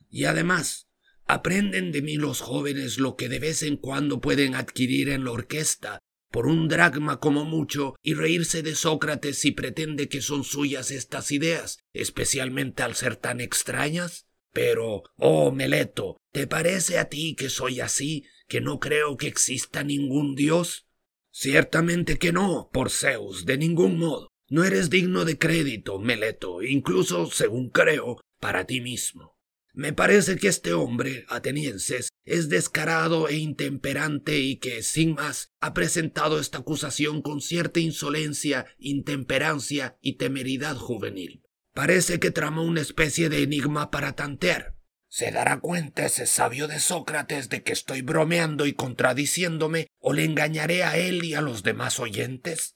[0.10, 0.90] Y además,
[1.26, 5.32] aprenden de mí los jóvenes lo que de vez en cuando pueden adquirir en la
[5.32, 10.92] orquesta, por un dragma como mucho, y reírse de Sócrates si pretende que son suyas
[10.92, 14.26] estas ideas, especialmente al ser tan extrañas?
[14.52, 19.84] Pero, oh Meleto, ¿te parece a ti que soy así, que no creo que exista
[19.84, 20.88] ningún dios?
[21.32, 24.30] Ciertamente que no, por Zeus, de ningún modo.
[24.50, 29.38] No eres digno de crédito, Meleto, incluso, según creo, para ti mismo.
[29.74, 35.76] Me parece que este hombre, atenienses, es descarado e intemperante y que, sin más, ha
[35.76, 41.44] presentado esta acusación con cierta insolencia, intemperancia y temeridad juvenil.
[41.74, 44.76] Parece que tramó una especie de enigma para tantear.
[45.08, 50.24] ¿Se dará cuenta ese sabio de Sócrates de que estoy bromeando y contradiciéndome o le
[50.24, 52.76] engañaré a él y a los demás oyentes?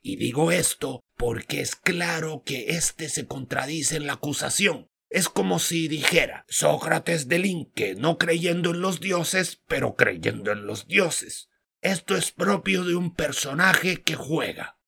[0.00, 4.88] Y digo esto porque es claro que éste se contradice en la acusación.
[5.10, 10.86] Es como si dijera Sócrates delinque no creyendo en los dioses, pero creyendo en los
[10.86, 11.48] dioses.
[11.80, 14.78] Esto es propio de un personaje que juega.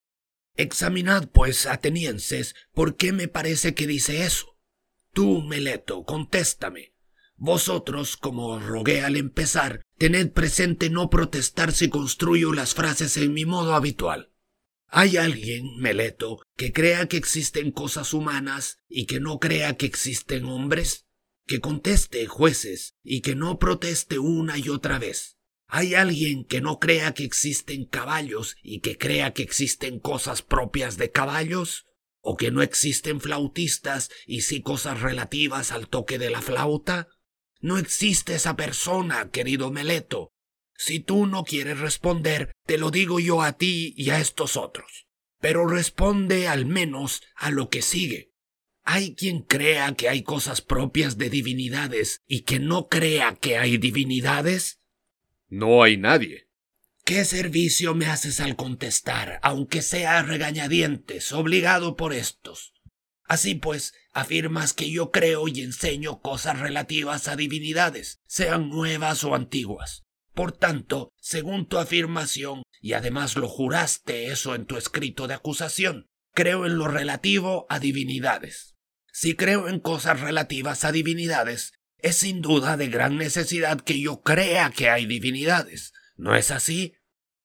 [0.56, 4.56] Examinad, pues, atenienses, por qué me parece que dice eso.
[5.12, 6.94] Tú, Meleto, contéstame.
[7.36, 13.44] Vosotros, como rogué al empezar, tened presente no protestar si construyo las frases en mi
[13.44, 14.30] modo habitual.
[14.86, 20.44] ¿Hay alguien, Meleto, que crea que existen cosas humanas y que no crea que existen
[20.44, 21.06] hombres?
[21.46, 25.33] Que conteste, jueces, y que no proteste una y otra vez.
[25.66, 30.96] ¿Hay alguien que no crea que existen caballos y que crea que existen cosas propias
[30.96, 31.86] de caballos?
[32.20, 37.08] ¿O que no existen flautistas y sí cosas relativas al toque de la flauta?
[37.60, 40.32] No existe esa persona, querido Meleto.
[40.76, 45.06] Si tú no quieres responder, te lo digo yo a ti y a estos otros.
[45.40, 48.32] Pero responde al menos a lo que sigue.
[48.84, 53.78] ¿Hay quien crea que hay cosas propias de divinidades y que no crea que hay
[53.78, 54.80] divinidades?
[55.54, 56.48] No hay nadie.
[57.04, 62.74] ¿Qué servicio me haces al contestar, aunque sea regañadientes, obligado por estos?
[63.28, 69.36] Así pues, afirmas que yo creo y enseño cosas relativas a divinidades, sean nuevas o
[69.36, 70.02] antiguas.
[70.34, 76.08] Por tanto, según tu afirmación, y además lo juraste eso en tu escrito de acusación,
[76.32, 78.74] creo en lo relativo a divinidades.
[79.12, 84.20] Si creo en cosas relativas a divinidades, es sin duda de gran necesidad que yo
[84.20, 85.94] crea que hay divinidades.
[86.16, 86.96] ¿No es así?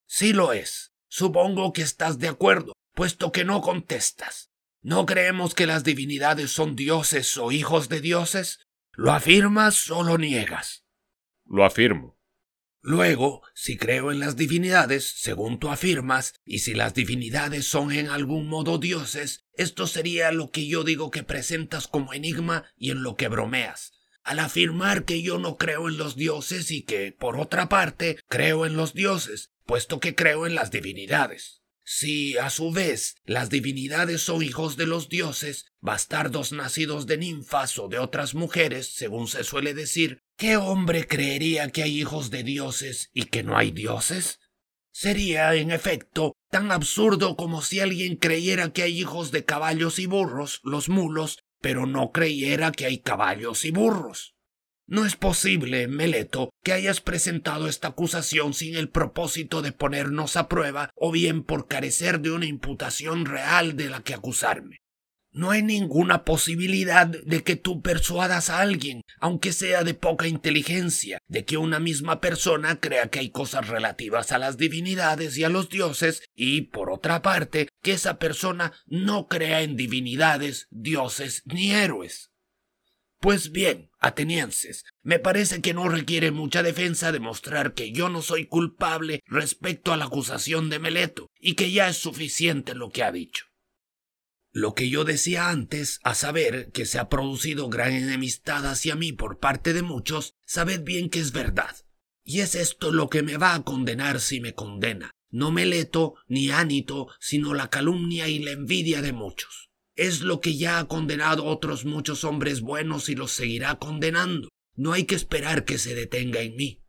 [0.05, 0.91] Sí lo es.
[1.07, 4.51] Supongo que estás de acuerdo, puesto que no contestas.
[4.81, 8.59] ¿No creemos que las divinidades son dioses o hijos de dioses?
[8.91, 10.83] ¿Lo afirmas o lo niegas?
[11.45, 12.19] Lo afirmo.
[12.81, 18.09] Luego, si creo en las divinidades, según tú afirmas, y si las divinidades son en
[18.09, 23.03] algún modo dioses, esto sería lo que yo digo que presentas como enigma y en
[23.03, 23.98] lo que bromeas.
[24.29, 28.67] Al afirmar que yo no creo en los dioses y que, por otra parte, creo
[28.67, 31.63] en los dioses, puesto que creo en las divinidades.
[31.83, 37.79] Si, a su vez, las divinidades son hijos de los dioses, bastardos nacidos de ninfas
[37.79, 42.43] o de otras mujeres, según se suele decir, ¿qué hombre creería que hay hijos de
[42.43, 44.39] dioses y que no hay dioses?
[44.91, 50.05] Sería, en efecto, tan absurdo como si alguien creyera que hay hijos de caballos y
[50.05, 54.35] burros, los mulos, pero no creyera que hay caballos y burros.
[54.87, 60.47] No es posible, Meleto, que hayas presentado esta acusación sin el propósito de ponernos a
[60.47, 64.77] prueba o bien por carecer de una imputación real de la que acusarme.
[65.31, 71.19] No hay ninguna posibilidad de que tú persuadas a alguien, aunque sea de poca inteligencia,
[71.27, 75.49] de que una misma persona crea que hay cosas relativas a las divinidades y a
[75.49, 81.71] los dioses, y, por otra parte, que esa persona no crea en divinidades, dioses ni
[81.71, 82.31] héroes.
[83.19, 88.45] Pues bien, atenienses, me parece que no requiere mucha defensa demostrar que yo no soy
[88.45, 93.11] culpable respecto a la acusación de Meleto, y que ya es suficiente lo que ha
[93.11, 93.48] dicho.
[94.51, 99.11] Lo que yo decía antes, a saber que se ha producido gran enemistad hacia mí
[99.13, 101.75] por parte de muchos, sabed bien que es verdad.
[102.23, 106.51] Y es esto lo que me va a condenar si me condena, no Meleto ni
[106.51, 111.43] Ánito, sino la calumnia y la envidia de muchos es lo que ya ha condenado
[111.43, 114.47] otros muchos hombres buenos y los seguirá condenando.
[114.75, 116.81] No hay que esperar que se detenga en mí.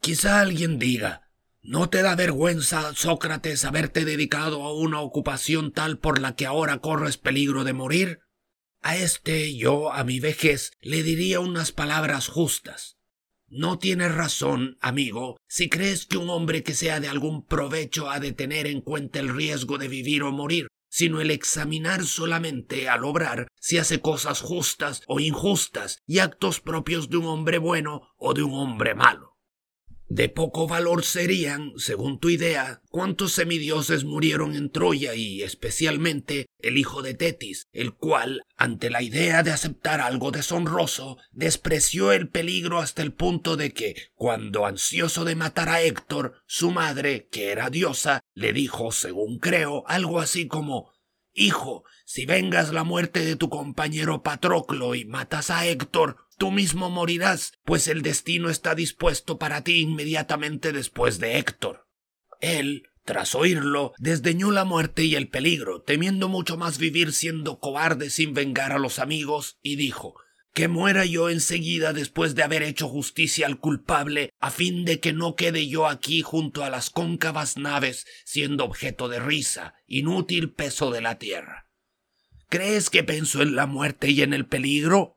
[0.00, 1.31] Quizá alguien diga,
[1.62, 6.78] ¿no te da vergüenza, Sócrates, haberte dedicado a una ocupación tal por la que ahora
[6.78, 8.20] corres peligro de morir?
[8.80, 12.98] A este yo, a mi vejez, le diría unas palabras justas.
[13.46, 18.18] No tienes razón, amigo, si crees que un hombre que sea de algún provecho ha
[18.18, 23.04] de tener en cuenta el riesgo de vivir o morir, sino el examinar solamente al
[23.04, 28.34] obrar si hace cosas justas o injustas y actos propios de un hombre bueno o
[28.34, 29.31] de un hombre malo.
[30.14, 36.76] De poco valor serían, según tu idea, cuántos semidioses murieron en Troya y especialmente el
[36.76, 42.78] hijo de Tetis, el cual, ante la idea de aceptar algo deshonroso, despreció el peligro
[42.78, 47.70] hasta el punto de que, cuando ansioso de matar a Héctor, su madre, que era
[47.70, 50.91] diosa, le dijo, según creo, algo así como
[51.34, 56.90] Hijo, si vengas la muerte de tu compañero Patroclo y matas a Héctor, tú mismo
[56.90, 61.88] morirás, pues el destino está dispuesto para ti inmediatamente después de Héctor.
[62.40, 68.10] Él, tras oírlo, desdeñó la muerte y el peligro, temiendo mucho más vivir siendo cobarde
[68.10, 70.14] sin vengar a los amigos, y dijo
[70.54, 75.12] que muera yo enseguida después de haber hecho justicia al culpable, a fin de que
[75.12, 80.90] no quede yo aquí junto a las cóncavas naves, siendo objeto de risa, inútil peso
[80.90, 81.68] de la tierra.
[82.48, 85.16] ¿Crees que pienso en la muerte y en el peligro?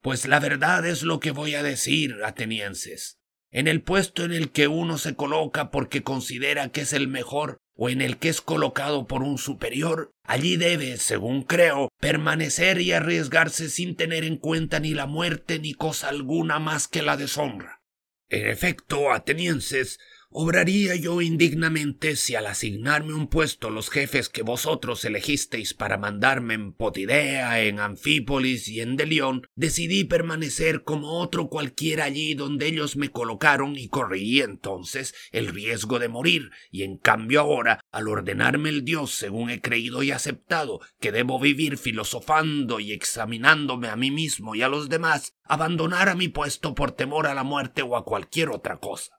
[0.00, 3.20] Pues la verdad es lo que voy a decir, atenienses.
[3.50, 7.58] En el puesto en el que uno se coloca porque considera que es el mejor,
[7.80, 12.90] o en el que es colocado por un superior, allí debe, según creo, permanecer y
[12.90, 17.80] arriesgarse sin tener en cuenta ni la muerte ni cosa alguna más que la deshonra.
[18.28, 20.00] En efecto, atenienses,
[20.30, 26.52] ¿Obraría yo indignamente si al asignarme un puesto los jefes que vosotros elegisteis para mandarme
[26.52, 32.94] en Potidea, en Anfípolis y en Delión, decidí permanecer como otro cualquiera allí donde ellos
[32.96, 38.68] me colocaron y corrí entonces el riesgo de morir, y en cambio ahora, al ordenarme
[38.68, 44.10] el Dios según he creído y aceptado, que debo vivir filosofando y examinándome a mí
[44.10, 47.96] mismo y a los demás, abandonar a mi puesto por temor a la muerte o
[47.96, 49.17] a cualquier otra cosa?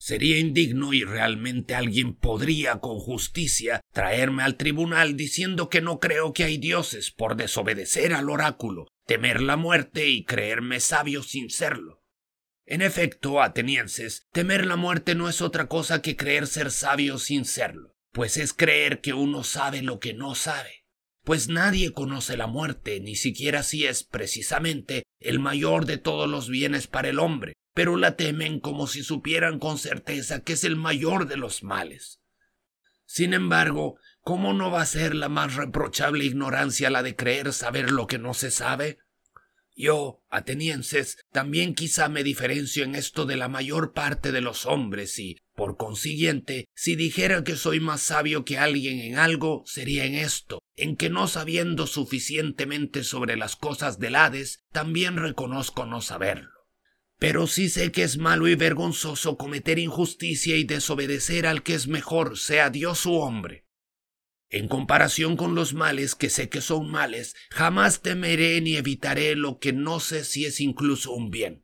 [0.00, 6.32] Sería indigno y realmente alguien podría con justicia traerme al tribunal diciendo que no creo
[6.32, 12.02] que hay dioses por desobedecer al oráculo, temer la muerte y creerme sabio sin serlo.
[12.64, 17.44] En efecto, atenienses, temer la muerte no es otra cosa que creer ser sabio sin
[17.44, 20.86] serlo, pues es creer que uno sabe lo que no sabe.
[21.24, 26.48] Pues nadie conoce la muerte, ni siquiera si es precisamente el mayor de todos los
[26.48, 30.76] bienes para el hombre, pero la temen como si supieran con certeza que es el
[30.76, 32.20] mayor de los males.
[33.06, 37.90] Sin embargo, ¿cómo no va a ser la más reprochable ignorancia la de creer saber
[37.90, 38.98] lo que no se sabe?
[39.74, 45.18] Yo, atenienses, también quizá me diferencio en esto de la mayor parte de los hombres
[45.18, 50.16] y, por consiguiente, si dijera que soy más sabio que alguien en algo, sería en
[50.16, 56.59] esto, en que no sabiendo suficientemente sobre las cosas del Hades, también reconozco no saberlo.
[57.20, 61.86] Pero sí sé que es malo y vergonzoso cometer injusticia y desobedecer al que es
[61.86, 63.66] mejor, sea Dios u hombre.
[64.48, 69.58] En comparación con los males que sé que son males, jamás temeré ni evitaré lo
[69.58, 71.62] que no sé si es incluso un bien.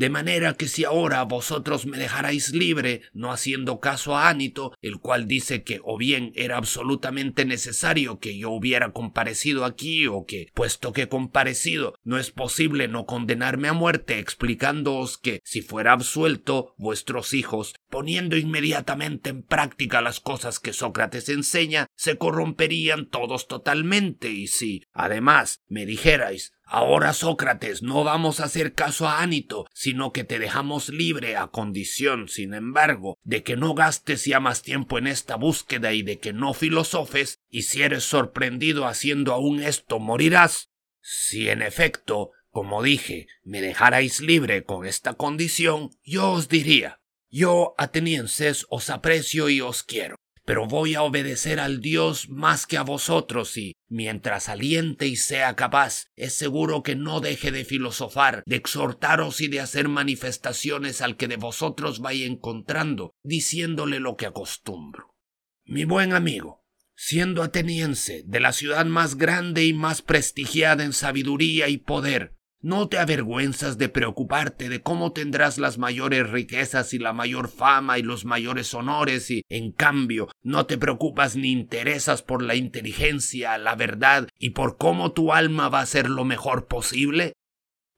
[0.00, 4.98] De manera que si ahora vosotros me dejarais libre, no haciendo caso a Anito, el
[4.98, 10.48] cual dice que o bien era absolutamente necesario que yo hubiera comparecido aquí, o que,
[10.54, 16.74] puesto que comparecido, no es posible no condenarme a muerte, explicándoos que, si fuera absuelto,
[16.78, 24.30] vuestros hijos, poniendo inmediatamente en práctica las cosas que Sócrates enseña, se corromperían todos totalmente,
[24.30, 30.10] y si, además, me dijerais, Ahora, Sócrates, no vamos a hacer caso a Anito, sino
[30.10, 34.96] que te dejamos libre a condición, sin embargo, de que no gastes ya más tiempo
[34.96, 39.98] en esta búsqueda y de que no filosofes, y si eres sorprendido haciendo aún esto,
[39.98, 40.70] morirás.
[41.02, 47.74] Si en efecto, como dije, me dejarais libre con esta condición, yo os diría, yo,
[47.76, 52.82] atenienses, os aprecio y os quiero pero voy a obedecer al Dios más que a
[52.82, 58.56] vosotros y, mientras aliente y sea capaz, es seguro que no deje de filosofar, de
[58.56, 65.14] exhortaros y de hacer manifestaciones al que de vosotros vaya encontrando, diciéndole lo que acostumbro.
[65.64, 66.64] Mi buen amigo,
[66.96, 72.88] siendo ateniense de la ciudad más grande y más prestigiada en sabiduría y poder, no
[72.88, 78.02] te avergüenzas de preocuparte de cómo tendrás las mayores riquezas y la mayor fama y
[78.02, 83.74] los mayores honores y, en cambio, no te preocupas ni interesas por la inteligencia, la
[83.74, 87.34] verdad y por cómo tu alma va a ser lo mejor posible?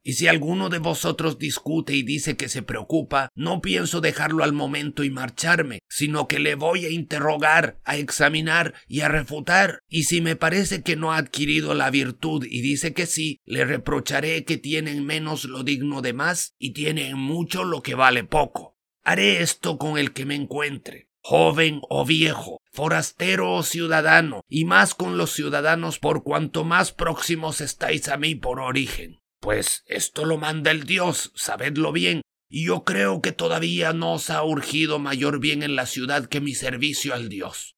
[0.04, 4.52] Y si alguno de vosotros discute y dice que se preocupa, no pienso dejarlo al
[4.52, 9.78] momento y marcharme, sino que le voy a interrogar, a examinar y a refutar.
[9.88, 13.64] Y si me parece que no ha adquirido la virtud y dice que sí, le
[13.64, 17.94] reprocharé que tiene en menos lo digno de más y tiene en mucho lo que
[17.94, 18.76] vale poco.
[19.04, 24.94] Haré esto con el que me encuentre, joven o viejo, forastero o ciudadano, y más
[24.94, 29.21] con los ciudadanos por cuanto más próximos estáis a mí por origen.
[29.42, 34.30] Pues esto lo manda el Dios, sabedlo bien, y yo creo que todavía no os
[34.30, 37.74] ha urgido mayor bien en la ciudad que mi servicio al Dios.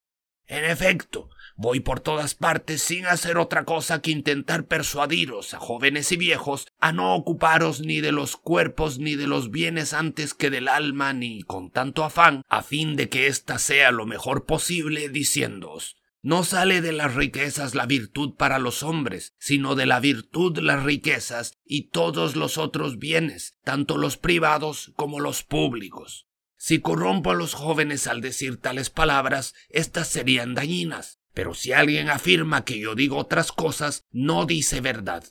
[0.47, 6.13] En efecto, voy por todas partes sin hacer otra cosa que intentar persuadiros a jóvenes
[6.13, 10.51] y viejos a no ocuparos ni de los cuerpos ni de los bienes antes que
[10.51, 15.09] del alma ni con tanto afán, a fin de que ésta sea lo mejor posible,
[15.09, 20.57] diciéndoos no sale de las riquezas la virtud para los hombres, sino de la virtud
[20.57, 26.27] las riquezas y todos los otros bienes, tanto los privados como los públicos.
[26.57, 32.09] Si corrompo a los jóvenes al decir tales palabras, éstas serían dañinas, pero si alguien
[32.09, 35.25] afirma que yo digo otras cosas, no dice verdad.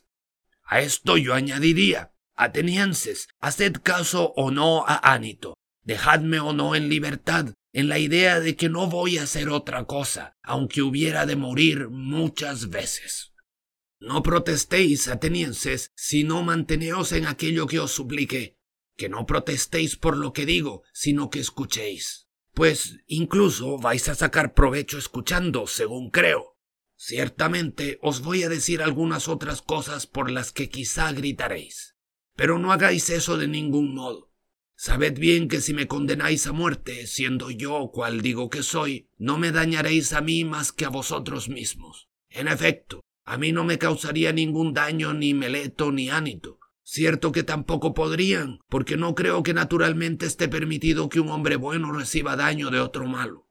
[0.63, 6.87] A esto yo añadiría, atenienses, haced caso o no a Anito, dejadme o no en
[6.87, 11.35] libertad, en la idea de que no voy a hacer otra cosa, aunque hubiera de
[11.35, 13.33] morir muchas veces.
[13.99, 18.57] No protestéis, atenienses, sino manteneos en aquello que os supliqué,
[18.95, 22.23] que no protestéis por lo que digo, sino que escuchéis.
[22.53, 26.57] pues incluso vais a sacar provecho escuchando, según creo.
[26.95, 31.97] Ciertamente os voy a decir algunas otras cosas por las que quizá gritaréis.
[32.35, 34.31] Pero no hagáis eso de ningún modo.
[34.85, 39.37] Sabed bien que si me condenáis a muerte, siendo yo cual digo que soy, no
[39.37, 42.09] me dañaréis a mí más que a vosotros mismos.
[42.29, 46.59] En efecto, a mí no me causaría ningún daño ni Meleto ni Ánito.
[46.83, 51.93] Cierto que tampoco podrían, porque no creo que naturalmente esté permitido que un hombre bueno
[51.93, 53.47] reciba daño de otro malo.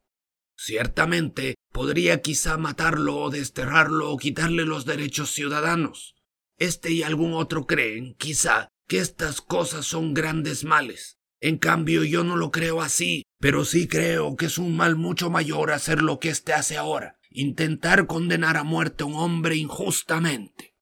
[0.54, 6.14] Ciertamente podría quizá matarlo o desterrarlo o quitarle los derechos ciudadanos.
[6.58, 11.16] Este y algún otro creen, quizá, que estas cosas son grandes males.
[11.42, 15.28] En cambio, yo no lo creo así, pero sí creo que es un mal mucho
[15.28, 20.76] mayor hacer lo que éste hace ahora, intentar condenar a muerte a un hombre injustamente.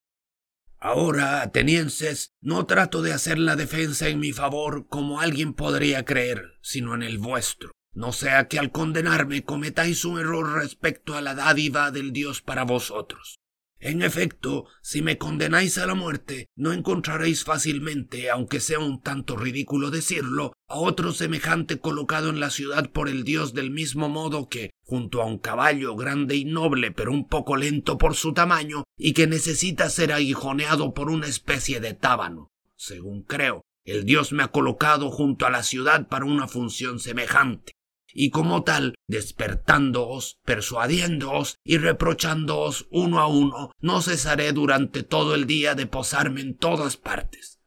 [0.79, 6.59] Ahora, atenienses, no trato de hacer la defensa en mi favor como alguien podría creer,
[6.61, 7.73] sino en el vuestro.
[7.95, 12.65] No sea que al condenarme cometáis un error respecto a la dádiva del Dios para
[12.65, 13.40] vosotros.
[13.81, 19.37] En efecto, si me condenáis a la muerte, no encontraréis fácilmente, aunque sea un tanto
[19.37, 24.51] ridículo decirlo, a otro semejante colocado en la ciudad por el dios del mismo modo
[24.51, 28.85] que, junto a un caballo grande y noble pero un poco lento por su tamaño,
[28.99, 32.49] y que necesita ser aguijoneado por una especie de tábano.
[32.77, 37.73] Según creo, el dios me ha colocado junto a la ciudad para una función semejante
[38.13, 45.47] y como tal, despertándoos, persuadiéndoos y reprochándoos uno a uno, no cesaré durante todo el
[45.47, 47.61] día de posarme en todas partes.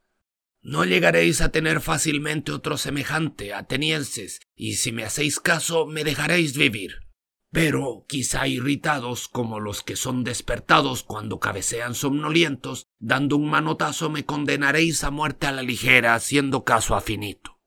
[0.62, 6.58] No llegaréis a tener fácilmente otro semejante, atenienses, y si me hacéis caso, me dejaréis
[6.58, 7.04] vivir.
[7.52, 14.26] Pero, quizá irritados como los que son despertados cuando cabecean somnolientos, dando un manotazo me
[14.26, 17.60] condenaréis a muerte a la ligera, haciendo caso a finito.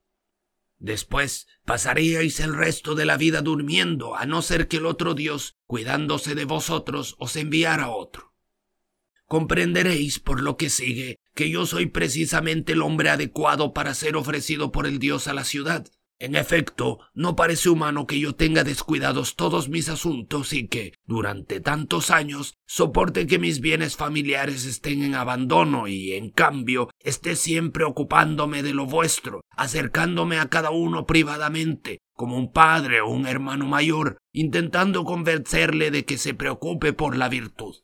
[0.79, 5.57] Después pasaríais el resto de la vida durmiendo, a no ser que el otro Dios,
[5.65, 8.33] cuidándose de vosotros, os enviara otro.
[9.25, 14.71] Comprenderéis por lo que sigue que yo soy precisamente el hombre adecuado para ser ofrecido
[14.71, 15.87] por el Dios a la ciudad,
[16.19, 21.59] en efecto, no parece humano que yo tenga descuidados todos mis asuntos y que, durante
[21.59, 27.83] tantos años, soporte que mis bienes familiares estén en abandono y, en cambio, esté siempre
[27.83, 33.67] ocupándome de lo vuestro, acercándome a cada uno privadamente, como un padre o un hermano
[33.67, 37.75] mayor, intentando convencerle de que se preocupe por la virtud.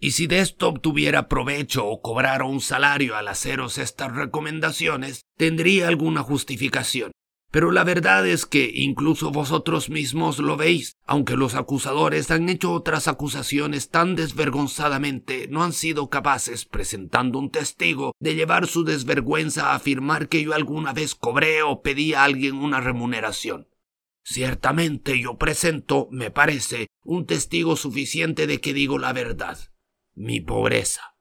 [0.00, 5.86] Y si de esto obtuviera provecho o cobrara un salario al haceros estas recomendaciones, tendría
[5.86, 7.12] alguna justificación
[7.50, 12.72] pero la verdad es que incluso vosotros mismos lo veis, aunque los acusadores han hecho
[12.72, 19.70] otras acusaciones tan desvergonzadamente, no han sido capaces, presentando un testigo, de llevar su desvergüenza
[19.70, 23.68] a afirmar que yo alguna vez cobré o pedí a alguien una remuneración.
[24.22, 29.58] Ciertamente yo presento, me parece, un testigo suficiente de que digo la verdad.
[30.14, 31.15] Mi pobreza.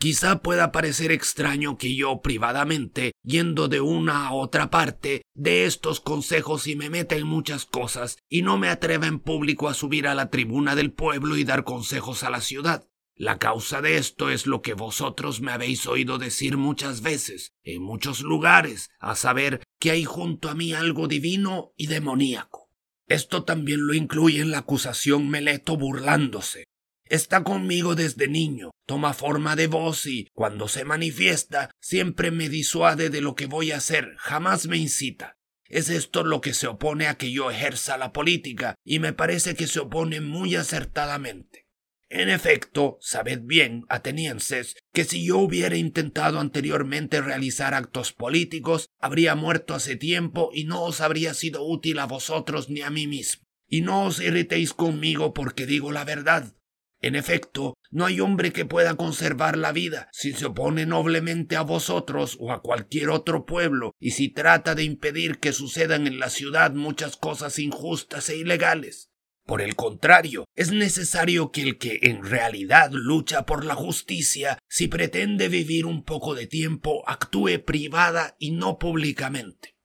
[0.00, 6.00] Quizá pueda parecer extraño que yo privadamente, yendo de una a otra parte, dé estos
[6.00, 10.08] consejos y me meta en muchas cosas, y no me atreva en público a subir
[10.08, 12.88] a la tribuna del pueblo y dar consejos a la ciudad.
[13.14, 17.82] La causa de esto es lo que vosotros me habéis oído decir muchas veces, en
[17.82, 22.70] muchos lugares, a saber que hay junto a mí algo divino y demoníaco.
[23.06, 26.69] Esto también lo incluye en la acusación Meleto burlándose,
[27.10, 33.10] Está conmigo desde niño, toma forma de voz y, cuando se manifiesta, siempre me disuade
[33.10, 35.36] de lo que voy a hacer, jamás me incita.
[35.64, 39.56] Es esto lo que se opone a que yo ejerza la política, y me parece
[39.56, 41.66] que se opone muy acertadamente.
[42.10, 49.34] En efecto, sabed bien, atenienses, que si yo hubiera intentado anteriormente realizar actos políticos, habría
[49.34, 53.42] muerto hace tiempo y no os habría sido útil a vosotros ni a mí mismo.
[53.66, 56.54] Y no os irritéis conmigo porque digo la verdad,
[57.02, 61.62] en efecto, no hay hombre que pueda conservar la vida si se opone noblemente a
[61.62, 66.28] vosotros o a cualquier otro pueblo y si trata de impedir que sucedan en la
[66.28, 69.10] ciudad muchas cosas injustas e ilegales.
[69.46, 74.86] Por el contrario, es necesario que el que en realidad lucha por la justicia, si
[74.86, 79.76] pretende vivir un poco de tiempo, actúe privada y no públicamente.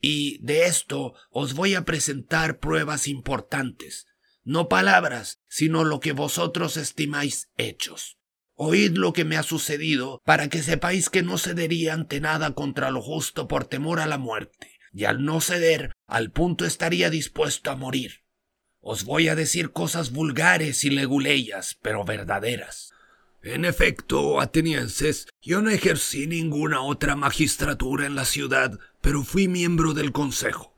[0.00, 4.06] Y de esto os voy a presentar pruebas importantes,
[4.48, 8.16] no palabras, sino lo que vosotros estimáis hechos.
[8.54, 12.90] Oíd lo que me ha sucedido, para que sepáis que no cedería ante nada contra
[12.90, 17.70] lo justo por temor a la muerte, y al no ceder, al punto estaría dispuesto
[17.70, 18.22] a morir.
[18.80, 22.94] Os voy a decir cosas vulgares y leguleyas, pero verdaderas.
[23.42, 29.92] En efecto, atenienses, yo no ejercí ninguna otra magistratura en la ciudad, pero fui miembro
[29.92, 30.77] del consejo.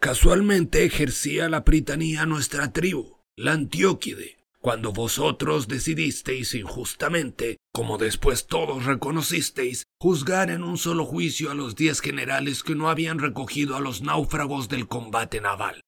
[0.00, 8.86] Casualmente ejercía la pritanía nuestra tribu, la Antióquide, cuando vosotros decidisteis injustamente, como después todos
[8.86, 13.80] reconocisteis, juzgar en un solo juicio a los diez generales que no habían recogido a
[13.80, 15.82] los náufragos del combate naval.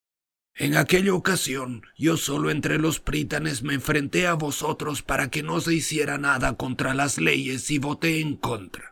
[0.57, 5.63] En aquella ocasión, yo solo entre los prítanes me enfrenté a vosotros para que no
[5.63, 8.92] se hiciera nada contra las leyes y voté en contra.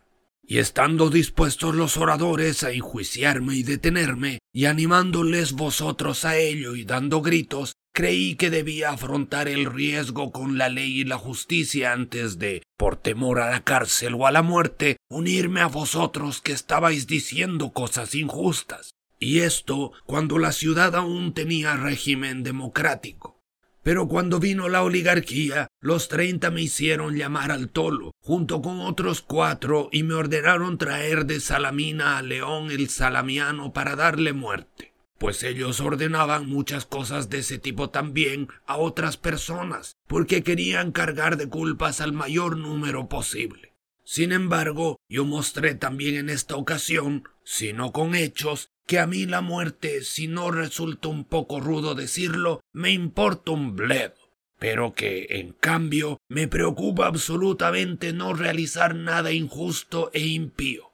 [0.50, 6.84] Y estando dispuestos los oradores a enjuiciarme y detenerme, y animándoles vosotros a ello y
[6.84, 12.40] dando gritos, creí que debía afrontar el riesgo con la ley y la justicia antes
[12.40, 17.06] de, por temor a la cárcel o a la muerte, unirme a vosotros que estabais
[17.06, 18.90] diciendo cosas injustas
[19.20, 23.38] y esto cuando la ciudad aún tenía régimen democrático.
[23.84, 29.22] Pero cuando vino la oligarquía, los treinta me hicieron llamar al tolo, junto con otros
[29.22, 35.42] cuatro, y me ordenaron traer de Salamina a León el Salamiano para darle muerte, pues
[35.42, 41.48] ellos ordenaban muchas cosas de ese tipo también a otras personas, porque querían cargar de
[41.48, 43.74] culpas al mayor número posible.
[44.04, 49.24] Sin embargo, yo mostré también en esta ocasión, si no con hechos, que a mí
[49.24, 54.19] la muerte, si no resulta un poco rudo decirlo, me importa un bledo,
[54.60, 60.90] pero que, en cambio, me preocupa absolutamente no realizar nada injusto e impío.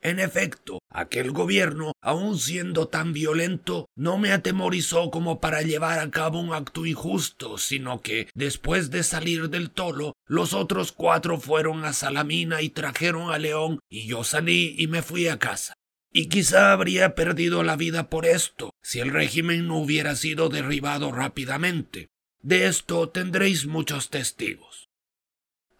[0.00, 6.10] En efecto, aquel gobierno, aun siendo tan violento, no me atemorizó como para llevar a
[6.10, 11.84] cabo un acto injusto, sino que, después de salir del tolo, los otros cuatro fueron
[11.84, 15.74] a Salamina y trajeron a León, y yo salí y me fui a casa
[16.16, 21.10] y quizá habría perdido la vida por esto si el régimen no hubiera sido derribado
[21.10, 22.06] rápidamente.
[22.44, 24.90] De esto tendréis muchos testigos.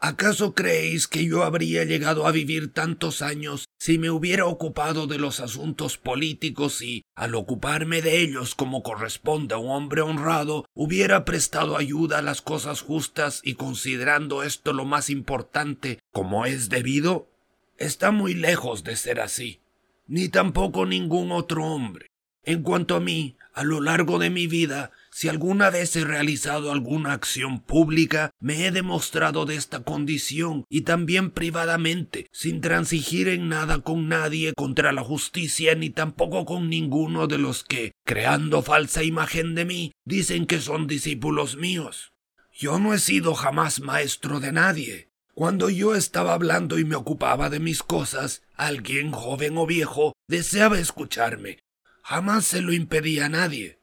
[0.01, 5.19] ¿Acaso creéis que yo habría llegado a vivir tantos años si me hubiera ocupado de
[5.19, 11.27] los asuntos políticos y, al ocuparme de ellos como corresponde a un hombre honrado, hubiera
[11.27, 17.29] prestado ayuda a las cosas justas y considerando esto lo más importante como es debido?
[17.77, 19.61] Está muy lejos de ser así
[20.07, 22.07] ni tampoco ningún otro hombre.
[22.45, 26.73] En cuanto a mí, a lo largo de mi vida, si alguna vez he realizado
[26.73, 33.49] alguna acción pública, me he demostrado de esta condición y también privadamente, sin transigir en
[33.49, 39.05] nada con nadie contra la justicia ni tampoco con ninguno de los que, creando falsa
[39.05, 42.11] imagen de mí, dicen que son discípulos míos.
[42.53, 47.51] Yo no he sido jamás maestro de nadie, cuando yo estaba hablando y me ocupaba
[47.51, 51.61] de mis cosas, alguien, joven o viejo, deseaba escucharme.
[52.03, 53.79] Jamás se lo impedí a nadie.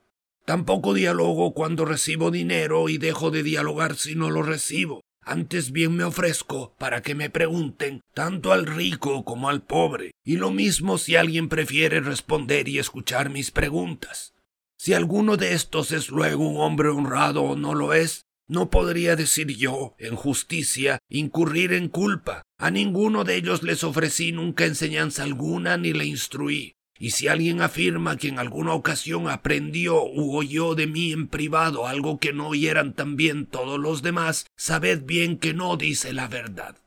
[0.45, 5.01] Tampoco dialogo cuando recibo dinero y dejo de dialogar si no lo recibo.
[5.23, 10.37] Antes bien me ofrezco para que me pregunten tanto al rico como al pobre, y
[10.37, 14.33] lo mismo si alguien prefiere responder y escuchar mis preguntas.
[14.77, 19.15] Si alguno de estos es luego un hombre honrado o no lo es, no podría
[19.15, 22.41] decir yo, en justicia, incurrir en culpa.
[22.57, 26.73] A ninguno de ellos les ofrecí nunca enseñanza alguna ni le instruí.
[27.01, 31.87] Y si alguien afirma que en alguna ocasión aprendió u oyó de mí en privado
[31.87, 36.77] algo que no oyeran también todos los demás, sabed bien que no dice la verdad.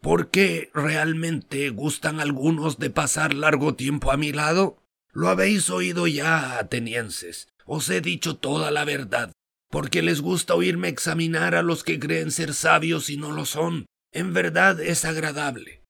[0.00, 4.82] ¿Por qué realmente gustan algunos de pasar largo tiempo a mi lado?
[5.12, 7.46] Lo habéis oído ya, atenienses.
[7.64, 9.30] Os he dicho toda la verdad
[9.70, 13.86] porque les gusta oírme examinar a los que creen ser sabios y no lo son.
[14.12, 15.81] En verdad es agradable.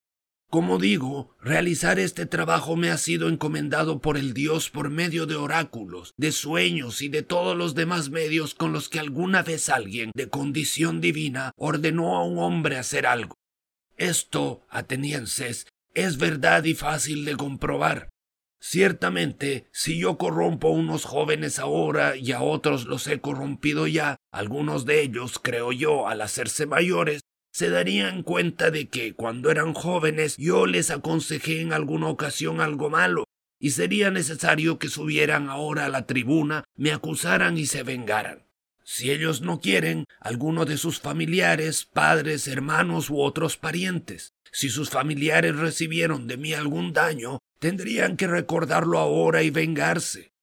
[0.53, 5.35] Como digo, realizar este trabajo me ha sido encomendado por el Dios por medio de
[5.35, 10.11] oráculos, de sueños y de todos los demás medios con los que alguna vez alguien
[10.13, 13.33] de condición divina ordenó a un hombre hacer algo.
[13.97, 18.09] Esto, atenienses, es verdad y fácil de comprobar.
[18.61, 24.17] Ciertamente, si yo corrompo a unos jóvenes ahora y a otros los he corrompido ya,
[24.31, 27.21] algunos de ellos, creo yo, al hacerse mayores,
[27.53, 32.89] se darían cuenta de que cuando eran jóvenes yo les aconsejé en alguna ocasión algo
[32.89, 33.25] malo,
[33.59, 38.47] y sería necesario que subieran ahora a la tribuna, me acusaran y se vengaran.
[38.83, 44.33] Si ellos no quieren, alguno de sus familiares, padres, hermanos u otros parientes.
[44.51, 50.33] Si sus familiares recibieron de mí algún daño, tendrían que recordarlo ahora y vengarse.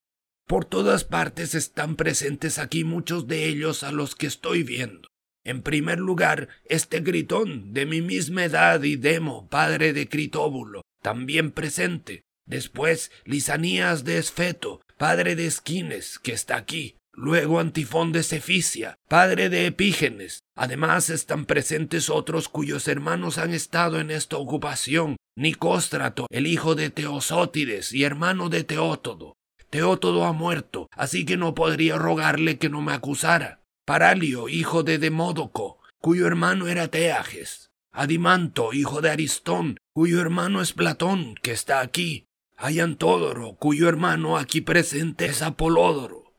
[0.47, 5.10] Por todas partes están presentes aquí muchos de ellos a los que estoy viendo.
[5.43, 11.51] En primer lugar, este gritón, de mi misma edad y Demo, padre de Critóbulo, también
[11.51, 12.23] presente.
[12.45, 16.95] Después, Lisanías de Esfeto, padre de Esquines, que está aquí.
[17.13, 20.43] Luego Antifón de Ceficia, padre de Epígenes.
[20.55, 26.89] Además están presentes otros cuyos hermanos han estado en esta ocupación, Nicóstrato, el hijo de
[26.89, 29.35] Teosótides y hermano de Teótodo.
[29.69, 33.60] Teótodo ha muerto, así que no podría rogarle que no me acusara.
[33.91, 37.71] Paralio, hijo de Demódoco, cuyo hermano era Teages.
[37.91, 42.23] Adimanto, hijo de Aristón, cuyo hermano es Platón, que está aquí.
[42.55, 46.33] Hay Antódoro, cuyo hermano aquí presente es Apolódoro.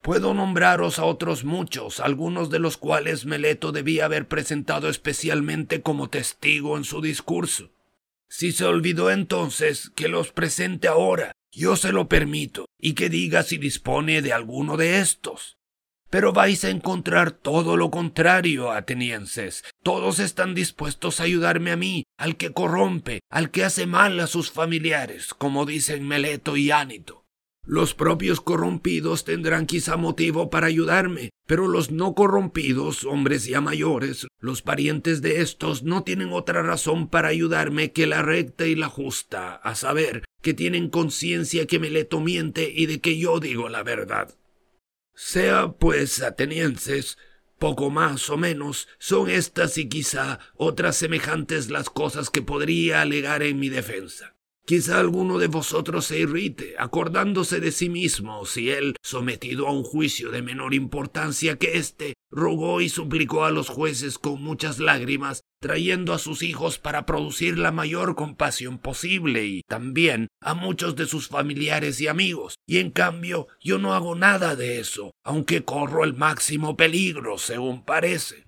[0.00, 6.08] Puedo nombraros a otros muchos, algunos de los cuales Meleto debía haber presentado especialmente como
[6.08, 7.74] testigo en su discurso.
[8.26, 13.42] Si se olvidó entonces, que los presente ahora, yo se lo permito, y que diga
[13.42, 15.59] si dispone de alguno de estos.
[16.10, 19.64] Pero vais a encontrar todo lo contrario, atenienses.
[19.82, 24.26] Todos están dispuestos a ayudarme a mí, al que corrompe, al que hace mal a
[24.26, 27.20] sus familiares, como dicen Meleto y Ánito.
[27.64, 34.26] Los propios corrompidos tendrán quizá motivo para ayudarme, pero los no corrompidos, hombres ya mayores,
[34.40, 38.88] los parientes de estos, no tienen otra razón para ayudarme que la recta y la
[38.88, 43.84] justa, a saber, que tienen conciencia que Meleto miente y de que yo digo la
[43.84, 44.34] verdad.
[45.22, 47.18] Sea, pues, atenienses,
[47.58, 53.42] poco más o menos, son estas y quizá otras semejantes las cosas que podría alegar
[53.42, 54.34] en mi defensa.
[54.64, 59.84] Quizá alguno de vosotros se irrite, acordándose de sí mismo, si él, sometido a un
[59.84, 65.42] juicio de menor importancia que éste, rogó y suplicó a los jueces con muchas lágrimas,
[65.60, 71.06] trayendo a sus hijos para producir la mayor compasión posible y también a muchos de
[71.06, 72.54] sus familiares y amigos.
[72.66, 77.84] Y en cambio yo no hago nada de eso, aunque corro el máximo peligro, según
[77.84, 78.46] parece.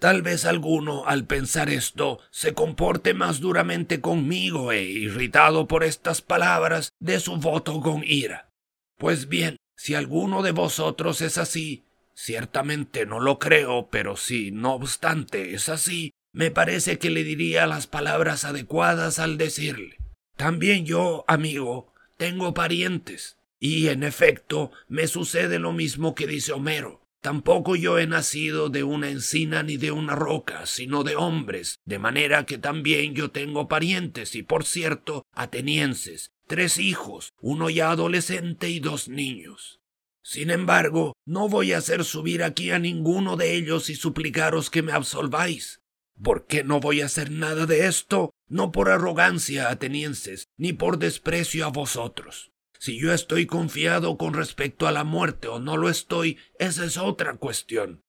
[0.00, 6.22] Tal vez alguno, al pensar esto, se comporte más duramente conmigo e, irritado por estas
[6.22, 8.48] palabras, de su voto con ira.
[8.96, 11.84] Pues bien, si alguno de vosotros es así,
[12.20, 17.66] ciertamente no lo creo, pero si no obstante es así, me parece que le diría
[17.66, 19.96] las palabras adecuadas al decirle.
[20.36, 27.00] También yo, amigo, tengo parientes, y en efecto me sucede lo mismo que dice Homero.
[27.22, 31.98] Tampoco yo he nacido de una encina ni de una roca, sino de hombres, de
[31.98, 38.68] manera que también yo tengo parientes y, por cierto, atenienses, tres hijos, uno ya adolescente
[38.68, 39.79] y dos niños.
[40.22, 44.82] Sin embargo, no voy a hacer subir aquí a ninguno de ellos y suplicaros que
[44.82, 45.80] me absolváis.
[46.22, 48.34] ¿Por qué no voy a hacer nada de esto?
[48.48, 52.50] No por arrogancia, atenienses, ni por desprecio a vosotros.
[52.78, 56.96] Si yo estoy confiado con respecto a la muerte o no lo estoy, esa es
[56.98, 58.02] otra cuestión.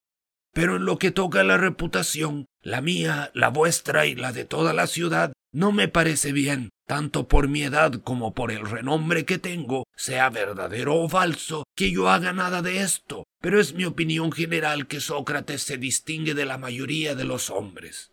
[0.53, 4.45] Pero en lo que toca a la reputación, la mía, la vuestra y la de
[4.45, 9.23] toda la ciudad, no me parece bien, tanto por mi edad como por el renombre
[9.23, 13.85] que tengo, sea verdadero o falso, que yo haga nada de esto, pero es mi
[13.85, 18.11] opinión general que Sócrates se distingue de la mayoría de los hombres.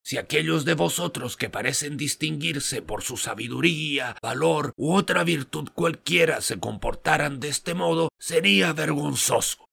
[0.00, 6.40] Si aquellos de vosotros que parecen distinguirse por su sabiduría, valor u otra virtud cualquiera
[6.40, 9.66] se comportaran de este modo, sería vergonzoso.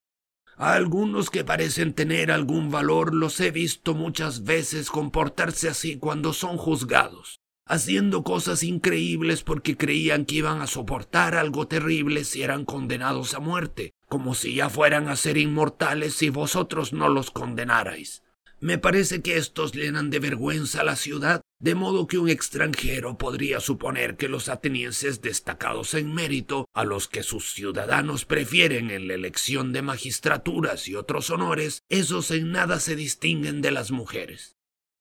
[0.58, 6.34] A algunos que parecen tener algún valor los he visto muchas veces comportarse así cuando
[6.34, 12.66] son juzgados, haciendo cosas increíbles porque creían que iban a soportar algo terrible si eran
[12.66, 18.22] condenados a muerte, como si ya fueran a ser inmortales si vosotros no los condenarais.
[18.62, 23.18] Me parece que estos llenan de vergüenza a la ciudad, de modo que un extranjero
[23.18, 29.08] podría suponer que los atenienses destacados en mérito, a los que sus ciudadanos prefieren en
[29.08, 34.55] la elección de magistraturas y otros honores, esos en nada se distinguen de las mujeres.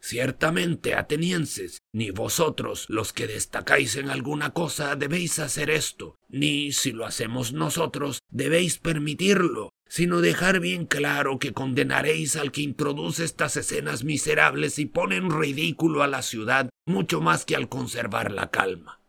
[0.07, 6.92] Ciertamente, atenienses, ni vosotros, los que destacáis en alguna cosa, debéis hacer esto, ni, si
[6.92, 13.57] lo hacemos nosotros, debéis permitirlo, sino dejar bien claro que condenaréis al que introduce estas
[13.57, 18.50] escenas miserables y pone en ridículo a la ciudad mucho más que al conservar la
[18.50, 19.00] calma.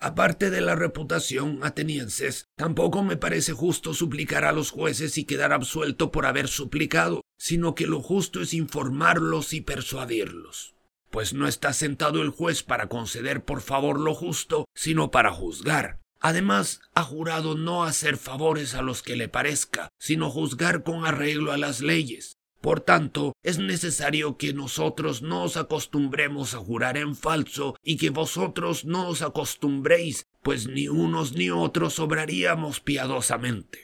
[0.00, 5.54] Aparte de la reputación, atenienses, tampoco me parece justo suplicar a los jueces y quedar
[5.54, 10.72] absuelto por haber suplicado, sino que lo justo es informarlos y persuadirlos.
[11.10, 16.00] Pues no está sentado el juez para conceder por favor lo justo, sino para juzgar.
[16.20, 21.52] Además, ha jurado no hacer favores a los que le parezca, sino juzgar con arreglo
[21.52, 22.38] a las leyes.
[22.62, 28.08] Por tanto, es necesario que nosotros no os acostumbremos a jurar en falso y que
[28.08, 33.83] vosotros no os acostumbréis, pues ni unos ni otros obraríamos piadosamente.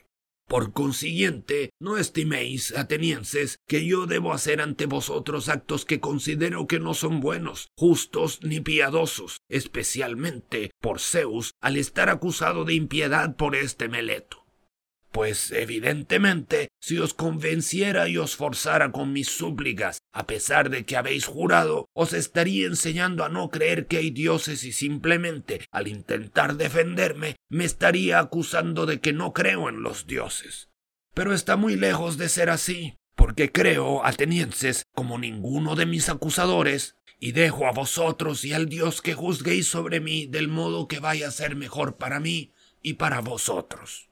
[0.51, 6.80] Por consiguiente, no estiméis, atenienses, que yo debo hacer ante vosotros actos que considero que
[6.80, 13.55] no son buenos, justos ni piadosos, especialmente por Zeus al estar acusado de impiedad por
[13.55, 14.39] este Meleto.
[15.12, 20.96] Pues evidentemente, si os convenciera y os forzara con mis súplicas, a pesar de que
[20.96, 26.56] habéis jurado, os estaría enseñando a no creer que hay dioses y simplemente, al intentar
[26.56, 30.68] defenderme, me estaría acusando de que no creo en los dioses.
[31.12, 36.94] Pero está muy lejos de ser así, porque creo, atenienses, como ninguno de mis acusadores,
[37.18, 41.28] y dejo a vosotros y al Dios que juzguéis sobre mí del modo que vaya
[41.28, 44.09] a ser mejor para mí y para vosotros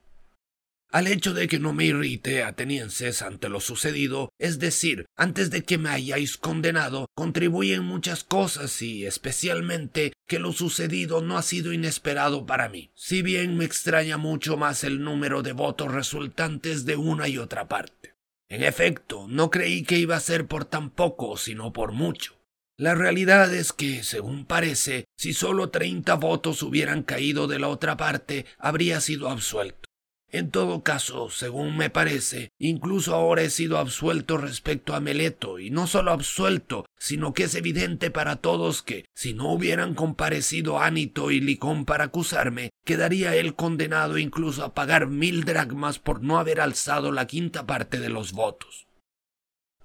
[0.91, 5.63] al hecho de que no me irrite, atenienses, ante lo sucedido, es decir, antes de
[5.63, 11.73] que me hayáis condenado, contribuyen muchas cosas y especialmente que lo sucedido no ha sido
[11.73, 16.97] inesperado para mí, si bien me extraña mucho más el número de votos resultantes de
[16.97, 18.15] una y otra parte.
[18.49, 22.39] En efecto, no creí que iba a ser por tan poco, sino por mucho.
[22.79, 27.97] La realidad es que, según parece, si solo treinta votos hubieran caído de la otra
[27.97, 29.88] parte, habría sido absuelto.
[30.31, 35.71] En todo caso, según me parece, incluso ahora he sido absuelto respecto a Meleto, y
[35.71, 41.31] no solo absuelto, sino que es evidente para todos que, si no hubieran comparecido Anito
[41.31, 46.61] y Licón para acusarme, quedaría él condenado incluso a pagar mil dracmas por no haber
[46.61, 48.87] alzado la quinta parte de los votos.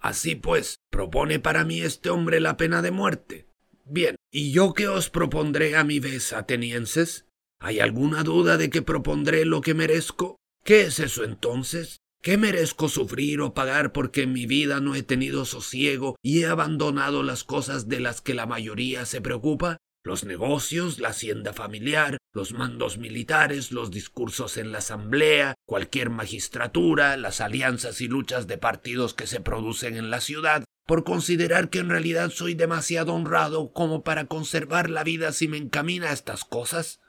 [0.02, 3.48] Así pues, ¿propone para mí este hombre la pena de muerte?
[3.86, 7.28] Bien, ¿y yo qué os propondré a mi vez, atenienses?
[7.64, 10.36] ¿Hay alguna duda de que propondré lo que merezco?
[10.66, 12.01] ¿Qué es eso entonces?
[12.22, 16.47] ¿Qué merezco sufrir o pagar porque en mi vida no he tenido sosiego y he
[16.47, 19.78] abandonado las cosas de las que la mayoría se preocupa?
[20.03, 27.16] Los negocios, la hacienda familiar, los mandos militares, los discursos en la asamblea, cualquier magistratura,
[27.16, 31.80] las alianzas y luchas de partidos que se producen en la ciudad, por considerar que
[31.80, 36.43] en realidad soy demasiado honrado como para conservar la vida si me encamina a estas
[36.43, 36.99] cosas.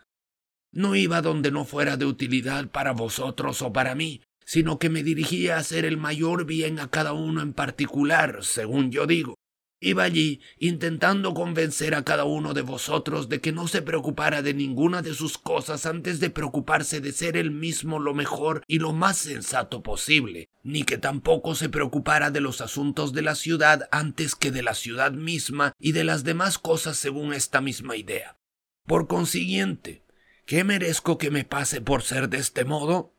[0.74, 5.04] No iba donde no fuera de utilidad para vosotros o para mí, sino que me
[5.04, 9.36] dirigía a hacer el mayor bien a cada uno en particular, según yo digo.
[9.80, 14.52] Iba allí intentando convencer a cada uno de vosotros de que no se preocupara de
[14.52, 18.92] ninguna de sus cosas antes de preocuparse de ser él mismo lo mejor y lo
[18.92, 24.34] más sensato posible, ni que tampoco se preocupara de los asuntos de la ciudad antes
[24.34, 28.38] que de la ciudad misma y de las demás cosas según esta misma idea.
[28.86, 30.03] Por consiguiente,
[30.46, 33.12] ¿Qué merezco que me pase por ser de este modo?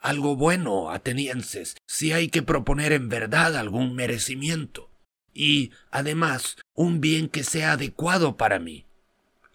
[0.00, 4.90] Algo bueno, atenienses, si hay que proponer en verdad algún merecimiento,
[5.32, 8.84] y, además, un bien que sea adecuado para mí.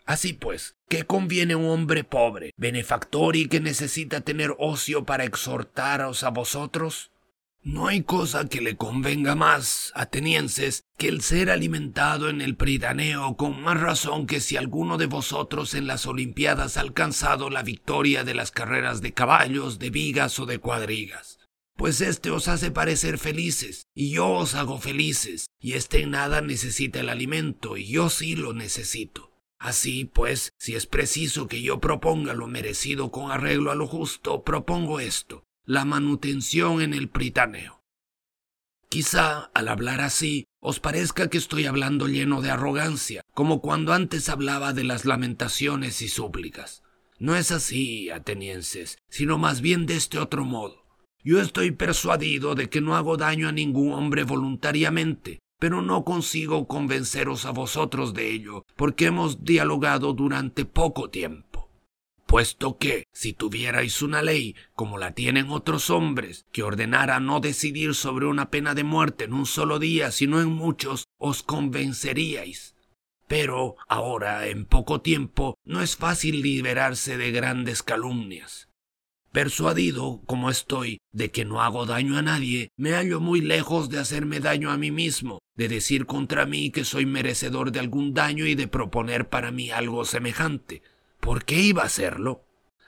[0.06, 6.24] Así pues, ¿qué conviene un hombre pobre, benefactor y que necesita tener ocio para exhortaros
[6.24, 7.12] a vosotros?
[7.66, 13.38] No hay cosa que le convenga más, atenienses, que el ser alimentado en el Pridaneo
[13.38, 18.26] con más razón que si alguno de vosotros en las Olimpiadas ha alcanzado la victoria
[18.26, 21.40] de las carreras de caballos, de vigas o de cuadrigas.
[21.78, 27.00] Pues éste os hace parecer felices, y yo os hago felices, y éste nada necesita
[27.00, 29.32] el alimento, y yo sí lo necesito.
[29.58, 34.44] Así pues, si es preciso que yo proponga lo merecido con arreglo a lo justo,
[34.44, 37.82] propongo esto, la manutención en el Pritaneo.
[38.90, 44.28] Quizá, al hablar así, os parezca que estoy hablando lleno de arrogancia, como cuando antes
[44.28, 46.84] hablaba de las lamentaciones y súplicas.
[47.18, 50.84] No es así, atenienses, sino más bien de este otro modo.
[51.24, 56.68] Yo estoy persuadido de que no hago daño a ningún hombre voluntariamente, pero no consigo
[56.68, 61.53] convenceros a vosotros de ello, porque hemos dialogado durante poco tiempo
[62.26, 67.96] puesto que, si tuvierais una ley, como la tienen otros hombres, que ordenara no decidir
[67.96, 72.76] sobre una pena de muerte en un solo día, sino en muchos, os convenceríais.
[73.28, 78.70] Pero ahora, en poco tiempo, no es fácil liberarse de grandes calumnias.
[79.32, 83.98] Persuadido, como estoy, de que no hago daño a nadie, me hallo muy lejos de
[83.98, 88.46] hacerme daño a mí mismo, de decir contra mí que soy merecedor de algún daño
[88.46, 90.84] y de proponer para mí algo semejante.
[91.24, 92.44] ¿Por qué iba a hacerlo?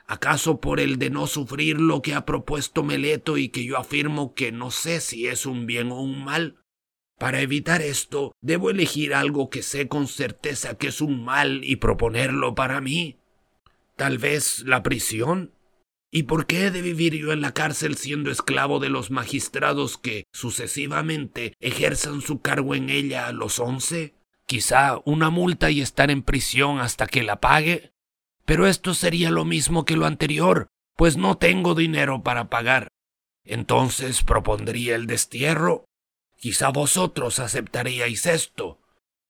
[0.07, 4.33] ¿Acaso por el de no sufrir lo que ha propuesto Meleto y que yo afirmo
[4.35, 6.57] que no sé si es un bien o un mal?
[7.17, 11.77] Para evitar esto, debo elegir algo que sé con certeza que es un mal y
[11.77, 13.15] proponerlo para mí.
[13.95, 15.53] Tal vez la prisión.
[16.11, 19.97] ¿Y por qué he de vivir yo en la cárcel siendo esclavo de los magistrados
[19.97, 24.13] que, sucesivamente, ejerzan su cargo en ella a los once?
[24.45, 27.94] Quizá una multa y estar en prisión hasta que la pague.
[28.45, 32.89] Pero esto sería lo mismo que lo anterior, pues no tengo dinero para pagar.
[33.43, 35.85] Entonces propondría el destierro.
[36.37, 38.79] Quizá vosotros aceptaríais esto.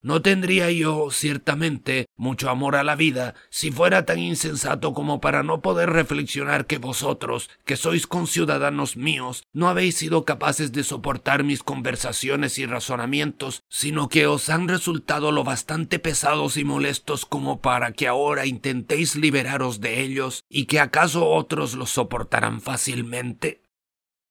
[0.06, 5.41] No tendría yo, ciertamente, mucho amor a la vida si fuera tan insensato como para
[5.41, 11.43] no poder reflexionar que vosotros, que sois conciudadanos míos, no habéis sido capaces de soportar
[11.43, 17.60] mis conversaciones y razonamientos, sino que os han resultado lo bastante pesados y molestos como
[17.60, 23.64] para que ahora intentéis liberaros de ellos y que acaso otros los soportarán fácilmente.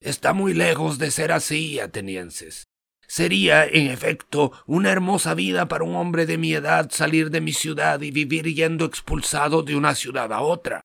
[0.00, 2.68] Está muy lejos de ser así, atenienses.
[3.06, 7.52] Sería, en efecto, una hermosa vida para un hombre de mi edad salir de mi
[7.52, 10.82] ciudad y vivir yendo expulsado de una ciudad a otra.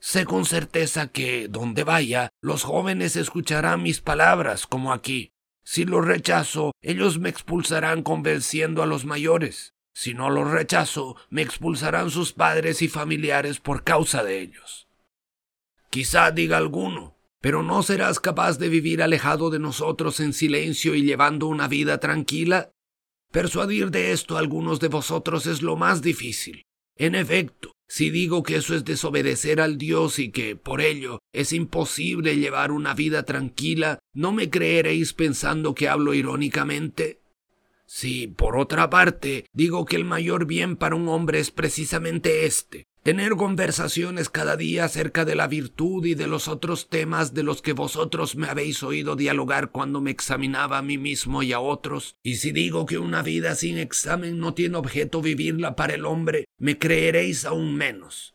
[0.00, 5.30] Sé con certeza que, donde vaya, los jóvenes escucharán mis palabras, como aquí.
[5.64, 9.74] Si los rechazo, ellos me expulsarán convenciendo a los mayores.
[9.94, 14.88] Si no los rechazo, me expulsarán sus padres y familiares por causa de ellos.
[15.90, 17.11] Quizá diga alguno,
[17.42, 21.98] pero ¿no serás capaz de vivir alejado de nosotros en silencio y llevando una vida
[21.98, 22.70] tranquila?
[23.32, 26.62] Persuadir de esto a algunos de vosotros es lo más difícil.
[26.96, 31.52] En efecto, si digo que eso es desobedecer al Dios y que, por ello, es
[31.52, 37.22] imposible llevar una vida tranquila, ¿no me creeréis pensando que hablo irónicamente?
[37.86, 42.86] Si, por otra parte, digo que el mayor bien para un hombre es precisamente este,
[43.02, 47.60] tener conversaciones cada día acerca de la virtud y de los otros temas de los
[47.60, 52.16] que vosotros me habéis oído dialogar cuando me examinaba a mí mismo y a otros,
[52.22, 56.44] y si digo que una vida sin examen no tiene objeto vivirla para el hombre,
[56.58, 58.34] me creeréis aún menos.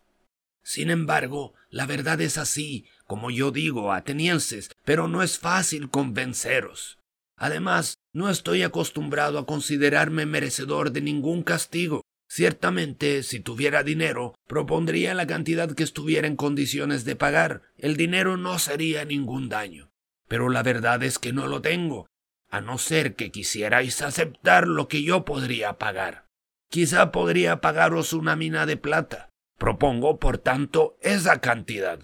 [0.63, 6.99] Sin embargo, la verdad es así, como yo digo, atenienses, pero no es fácil convenceros.
[7.37, 15.13] Además, no estoy acostumbrado a considerarme merecedor de ningún castigo, Ciertamente, si tuviera dinero, propondría
[15.13, 17.61] la cantidad que estuviera en condiciones de pagar.
[17.77, 19.89] El dinero no sería ningún daño.
[20.27, 22.09] Pero la verdad es que no lo tengo,
[22.49, 26.25] a no ser que quisierais aceptar lo que yo podría pagar.
[26.69, 29.29] Quizá podría pagaros una mina de plata.
[29.57, 31.99] Propongo, por tanto, esa cantidad.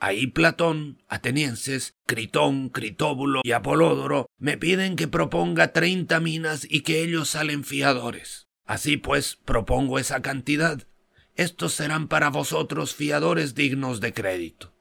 [0.00, 7.02] Ahí Platón, atenienses, Critón, Critóbulo y Apolódoro me piden que proponga treinta minas y que
[7.02, 8.47] ellos salen fiadores.
[8.68, 10.86] Así pues, propongo esa cantidad.
[11.34, 14.74] Estos serán para vosotros fiadores dignos de crédito.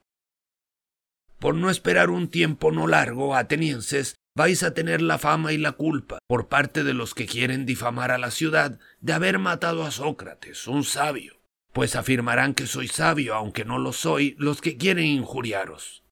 [1.39, 5.71] Por no esperar un tiempo no largo, atenienses, vais a tener la fama y la
[5.71, 9.91] culpa, por parte de los que quieren difamar a la ciudad, de haber matado a
[9.91, 11.39] Sócrates, un sabio,
[11.71, 16.03] pues afirmarán que soy sabio, aunque no lo soy, los que quieren injuriaros.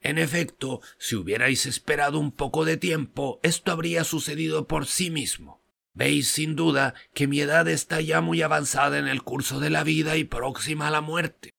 [0.00, 5.63] En efecto, si hubierais esperado un poco de tiempo, esto habría sucedido por sí mismo.
[5.94, 9.84] Veis sin duda que mi edad está ya muy avanzada en el curso de la
[9.84, 11.50] vida y próxima a la muerte.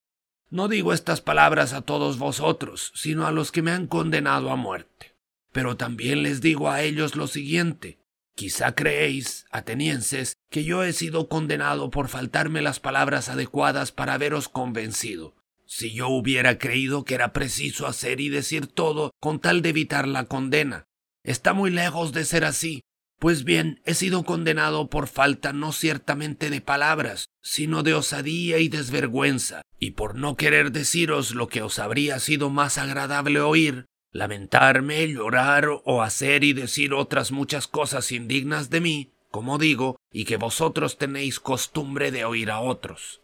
[0.49, 4.57] No digo estas palabras a todos vosotros, sino a los que me han condenado a
[4.57, 5.15] muerte.
[5.53, 7.97] Pero también les digo a ellos lo siguiente.
[8.35, 14.49] Quizá creéis, atenienses, que yo he sido condenado por faltarme las palabras adecuadas para haberos
[14.49, 15.33] convencido.
[15.65, 20.07] Si yo hubiera creído que era preciso hacer y decir todo con tal de evitar
[20.09, 20.87] la condena.
[21.23, 22.83] Está muy lejos de ser así,
[23.25, 28.69] pues bien, he sido condenado por falta no ciertamente de palabras, sino de osadía y
[28.69, 35.07] desvergüenza, y por no querer deciros lo que os habría sido más agradable oír, lamentarme,
[35.07, 40.37] llorar o hacer y decir otras muchas cosas indignas de mí, como digo, y que
[40.37, 43.21] vosotros tenéis costumbre de oír a otros.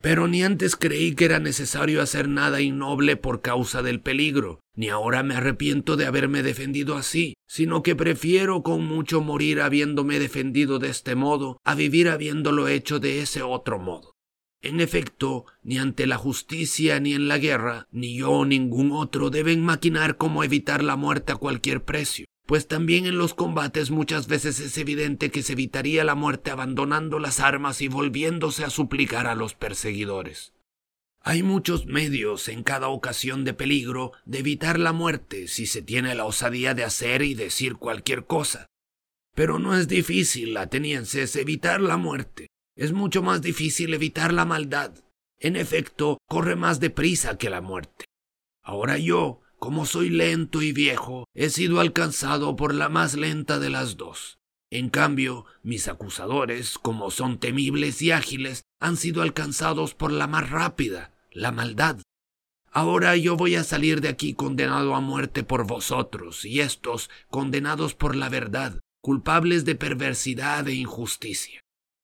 [0.00, 4.90] Pero ni antes creí que era necesario hacer nada innoble por causa del peligro, ni
[4.90, 10.78] ahora me arrepiento de haberme defendido así, sino que prefiero con mucho morir habiéndome defendido
[10.78, 14.12] de este modo a vivir habiéndolo hecho de ese otro modo.
[14.62, 19.64] En efecto, ni ante la justicia ni en la guerra, ni yo ningún otro deben
[19.64, 24.58] maquinar cómo evitar la muerte a cualquier precio pues también en los combates muchas veces
[24.58, 29.34] es evidente que se evitaría la muerte abandonando las armas y volviéndose a suplicar a
[29.34, 30.54] los perseguidores.
[31.20, 36.14] Hay muchos medios en cada ocasión de peligro de evitar la muerte si se tiene
[36.14, 38.70] la osadía de hacer y decir cualquier cosa.
[39.34, 42.46] Pero no es difícil, atenienses, evitar la muerte.
[42.76, 44.94] Es mucho más difícil evitar la maldad.
[45.38, 48.06] En efecto, corre más deprisa que la muerte.
[48.62, 53.70] Ahora yo, como soy lento y viejo, he sido alcanzado por la más lenta de
[53.70, 54.38] las dos.
[54.70, 60.50] En cambio, mis acusadores, como son temibles y ágiles, han sido alcanzados por la más
[60.50, 61.98] rápida, la maldad.
[62.70, 67.94] Ahora yo voy a salir de aquí condenado a muerte por vosotros, y estos condenados
[67.94, 71.60] por la verdad, culpables de perversidad e injusticia.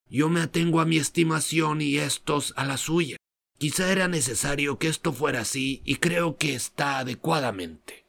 [0.09, 3.17] Yo me atengo a mi estimación y estos a la suya.
[3.59, 8.05] Quizá era necesario que esto fuera así y creo que está adecuadamente.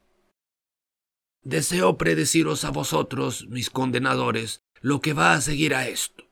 [1.44, 6.26] Deseo predeciros a vosotros, mis condenadores, lo que va a seguir a esto.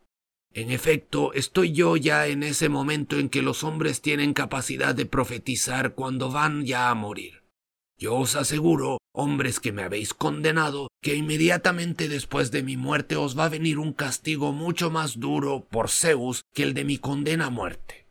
[0.54, 5.06] En efecto, estoy yo ya en ese momento en que los hombres tienen capacidad de
[5.06, 7.44] profetizar cuando van ya a morir.
[7.98, 13.38] Yo os aseguro, hombres que me habéis condenado, que inmediatamente después de mi muerte os
[13.38, 17.48] va a venir un castigo mucho más duro por Zeus que el de mi condena
[17.48, 18.03] a muerte.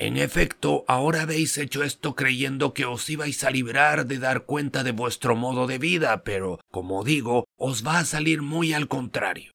[0.00, 4.84] En efecto, ahora habéis hecho esto creyendo que os ibais a librar de dar cuenta
[4.84, 9.50] de vuestro modo de vida, pero, como digo, os va a salir muy al contrario.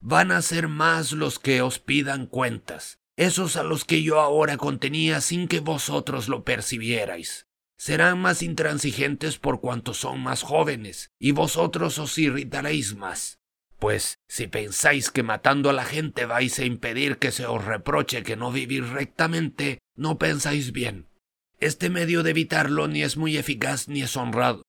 [0.00, 4.58] Van a ser más los que os pidan cuentas, esos a los que yo ahora
[4.58, 7.48] contenía sin que vosotros lo percibierais.
[7.76, 13.39] Serán más intransigentes por cuanto son más jóvenes, y vosotros os irritaréis más.
[13.80, 18.22] Pues si pensáis que matando a la gente vais a impedir que se os reproche
[18.22, 21.08] que no vivís rectamente, no pensáis bien.
[21.60, 24.64] Este medio de evitarlo ni es muy eficaz ni es honrado.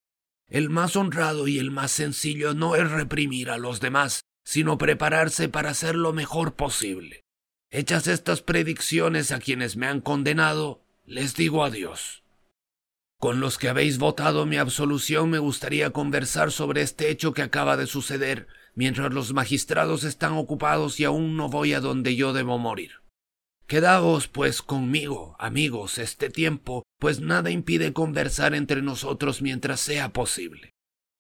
[0.47, 5.49] El más honrado y el más sencillo no es reprimir a los demás, sino prepararse
[5.49, 7.25] para hacer lo mejor posible.
[7.69, 12.23] Hechas estas predicciones a quienes me han condenado, les digo adiós.
[13.17, 17.75] Con los que habéis votado mi absolución me gustaría conversar sobre este hecho que acaba
[17.77, 22.57] de suceder, mientras los magistrados están ocupados y aún no voy a donde yo debo
[22.57, 23.01] morir.
[23.67, 30.71] Quedaos, pues, conmigo, amigos, este tiempo, pues nada impide conversar entre nosotros mientras sea posible.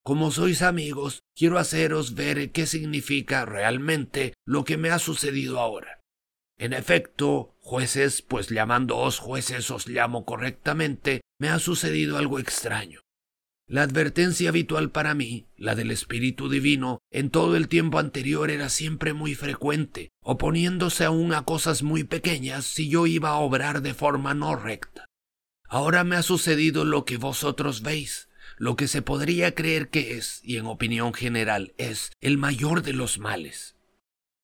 [0.03, 6.01] Como sois amigos, quiero haceros ver qué significa realmente lo que me ha sucedido ahora.
[6.57, 13.01] En efecto, jueces, pues llamándoos jueces os llamo correctamente, me ha sucedido algo extraño.
[13.71, 18.67] La advertencia habitual para mí, la del Espíritu Divino, en todo el tiempo anterior era
[18.67, 23.93] siempre muy frecuente, oponiéndose aún a cosas muy pequeñas si yo iba a obrar de
[23.93, 25.05] forma no recta.
[25.69, 30.41] Ahora me ha sucedido lo que vosotros veis, lo que se podría creer que es,
[30.43, 33.77] y en opinión general es, el mayor de los males.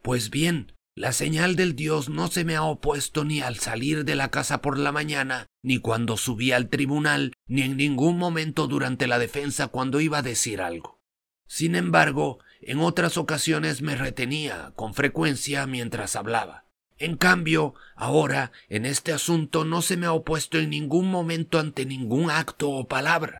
[0.01, 4.15] Pues bien, la señal del Dios no se me ha opuesto ni al salir de
[4.15, 9.05] la casa por la mañana, ni cuando subí al tribunal, ni en ningún momento durante
[9.05, 10.99] la defensa cuando iba a decir algo.
[11.45, 16.65] Sin embargo, en otras ocasiones me retenía con frecuencia mientras hablaba.
[16.97, 21.85] En cambio, ahora, en este asunto no se me ha opuesto en ningún momento ante
[21.85, 23.37] ningún acto o palabra.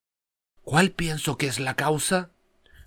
[0.62, 2.30] ¿Cuál pienso que es la causa?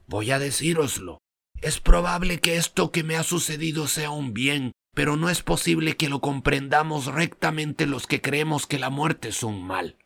[0.07, 1.19] Voy a decíroslo.
[1.61, 5.97] Es probable que esto que me ha sucedido sea un bien, pero no es posible
[5.97, 9.97] que lo comprendamos rectamente los que creemos que la muerte es un mal.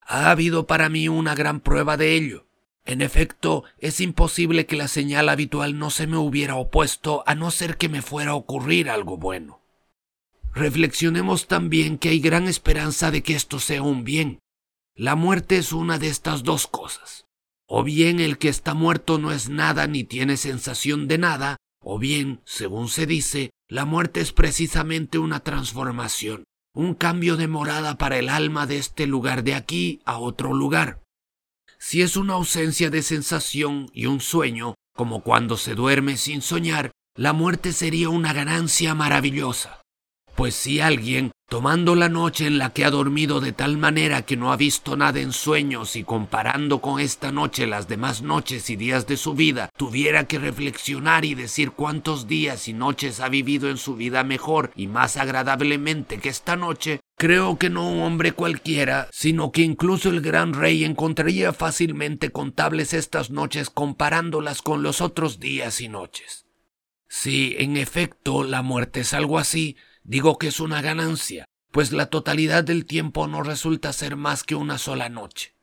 [0.00, 2.46] Ha habido para mí una gran prueba de ello.
[2.84, 7.50] En efecto, es imposible que la señal habitual no se me hubiera opuesto a no
[7.50, 9.60] ser que me fuera a ocurrir algo bueno.
[10.54, 14.40] Reflexionemos también que hay gran esperanza de que esto sea un bien,
[14.94, 17.24] la muerte es una de estas dos cosas.
[17.74, 21.98] O bien el que está muerto no es nada ni tiene sensación de nada, o
[21.98, 26.44] bien, según se dice, la muerte es precisamente una transformación,
[26.74, 31.00] un cambio de morada para el alma de este lugar de aquí a otro lugar.
[31.78, 36.90] Si es una ausencia de sensación y un sueño, como cuando se duerme sin soñar,
[37.16, 39.80] la muerte sería una ganancia maravillosa.
[40.34, 44.38] Pues si alguien, tomando la noche en la que ha dormido de tal manera que
[44.38, 48.76] no ha visto nada en sueños y comparando con esta noche las demás noches y
[48.76, 53.68] días de su vida, tuviera que reflexionar y decir cuántos días y noches ha vivido
[53.68, 58.32] en su vida mejor y más agradablemente que esta noche, creo que no un hombre
[58.32, 65.02] cualquiera, sino que incluso el gran rey encontraría fácilmente contables estas noches comparándolas con los
[65.02, 66.46] otros días y noches.
[67.06, 72.06] Si, en efecto, la muerte es algo así, Digo que es una ganancia, pues la
[72.06, 75.54] totalidad del tiempo no resulta ser más que una sola noche.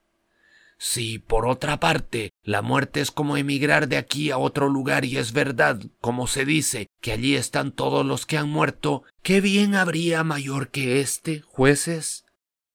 [0.82, 5.18] Si, por otra parte, la muerte es como emigrar de aquí a otro lugar y
[5.18, 9.76] es verdad, como se dice, que allí están todos los que han muerto, ¿qué bien
[9.76, 12.24] habría mayor que este, jueces?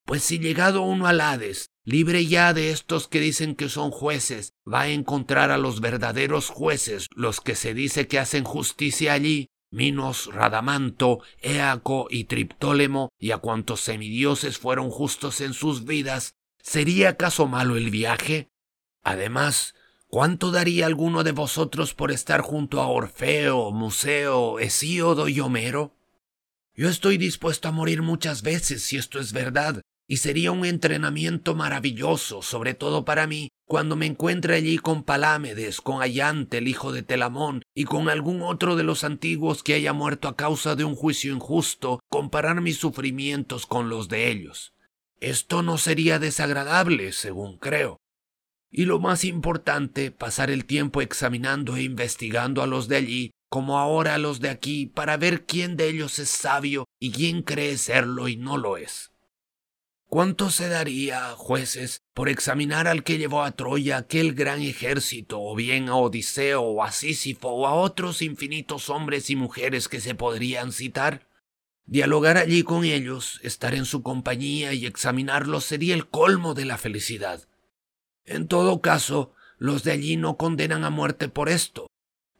[0.04, 4.52] Pues si llegado uno al Hades, libre ya de estos que dicen que son jueces,
[4.70, 9.48] va a encontrar a los verdaderos jueces, los que se dice que hacen justicia allí,
[9.74, 17.10] Minos, Radamanto, Éaco y Triptólemo, y a cuantos semidioses fueron justos en sus vidas, ¿sería
[17.10, 18.48] acaso malo el viaje?
[19.02, 19.74] Además,
[20.06, 25.96] ¿cuánto daría alguno de vosotros por estar junto a Orfeo, Museo, Hesíodo y Homero?
[26.74, 31.54] Yo estoy dispuesto a morir muchas veces si esto es verdad, y sería un entrenamiento
[31.54, 36.92] maravilloso, sobre todo para mí, cuando me encuentre allí con Palámedes, con Ayante, el hijo
[36.92, 40.84] de Telamón, y con algún otro de los antiguos que haya muerto a causa de
[40.84, 44.74] un juicio injusto, comparar mis sufrimientos con los de ellos.
[45.20, 47.96] Esto no sería desagradable, según creo.
[48.70, 53.78] Y lo más importante, pasar el tiempo examinando e investigando a los de allí, como
[53.78, 58.28] ahora los de aquí, para ver quién de ellos es sabio y quién cree serlo
[58.28, 59.13] y no lo es.
[60.14, 65.56] ¿Cuánto se daría, jueces, por examinar al que llevó a Troya aquel gran ejército, o
[65.56, 70.14] bien a Odiseo, o a Sísifo, o a otros infinitos hombres y mujeres que se
[70.14, 71.26] podrían citar?
[71.86, 76.78] Dialogar allí con ellos, estar en su compañía y examinarlos sería el colmo de la
[76.78, 77.48] felicidad.
[78.24, 81.88] En todo caso, los de allí no condenan a muerte por esto.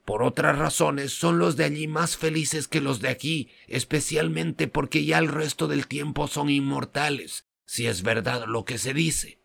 [0.05, 5.05] Por otras razones son los de allí más felices que los de aquí, especialmente porque
[5.05, 9.39] ya el resto del tiempo son inmortales, si es verdad lo que se dice.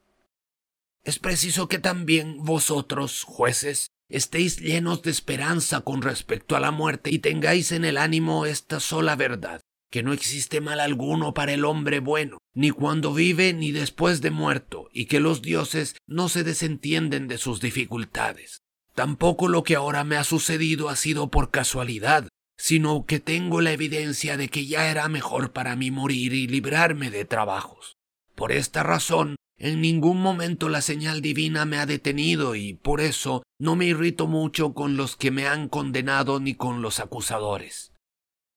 [1.04, 7.12] Es preciso que también vosotros, jueces, estéis llenos de esperanza con respecto a la muerte
[7.12, 11.66] y tengáis en el ánimo esta sola verdad, que no existe mal alguno para el
[11.66, 16.44] hombre bueno, ni cuando vive ni después de muerto, y que los dioses no se
[16.44, 18.62] desentienden de sus dificultades.
[18.94, 22.28] Tampoco lo que ahora me ha sucedido ha sido por casualidad,
[22.58, 27.10] sino que tengo la evidencia de que ya era mejor para mí morir y librarme
[27.10, 27.99] de trabajos.
[28.40, 33.44] Por esta razón, en ningún momento la señal divina me ha detenido y por eso
[33.60, 37.92] no me irrito mucho con los que me han condenado ni con los acusadores.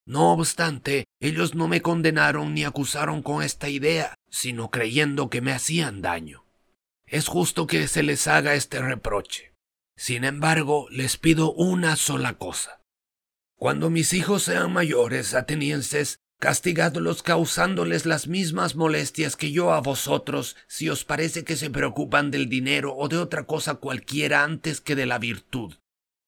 [0.07, 5.51] No obstante, ellos no me condenaron ni acusaron con esta idea, sino creyendo que me
[5.51, 6.45] hacían daño.
[7.05, 9.53] Es justo que se les haga este reproche.
[9.97, 12.79] Sin embargo, les pido una sola cosa.
[13.57, 20.57] Cuando mis hijos sean mayores, atenienses, castigadlos causándoles las mismas molestias que yo a vosotros,
[20.67, 24.93] si os parece que se preocupan del dinero o de otra cosa cualquiera antes que
[24.93, 25.75] de la virtud.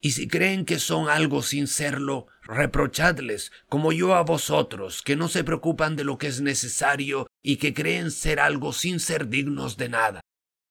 [0.00, 5.28] Y si creen que son algo sin serlo, reprochadles, como yo a vosotros, que no
[5.28, 9.76] se preocupan de lo que es necesario y que creen ser algo sin ser dignos
[9.76, 10.20] de nada.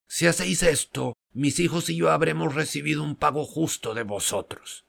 [0.07, 4.85] Si hacéis esto, mis hijos y yo habremos recibido un pago justo de vosotros.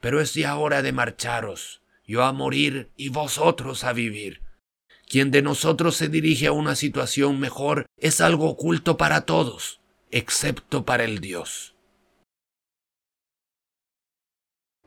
[0.00, 1.79] Pero es ya hora de marcharos
[2.10, 4.42] yo a morir y vosotros a vivir.
[5.06, 9.80] Quien de nosotros se dirige a una situación mejor es algo oculto para todos,
[10.10, 11.76] excepto para el Dios.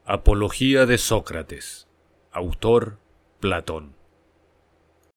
[0.03, 1.87] Apología de Sócrates.
[2.33, 2.99] Autor
[3.39, 3.95] Platón.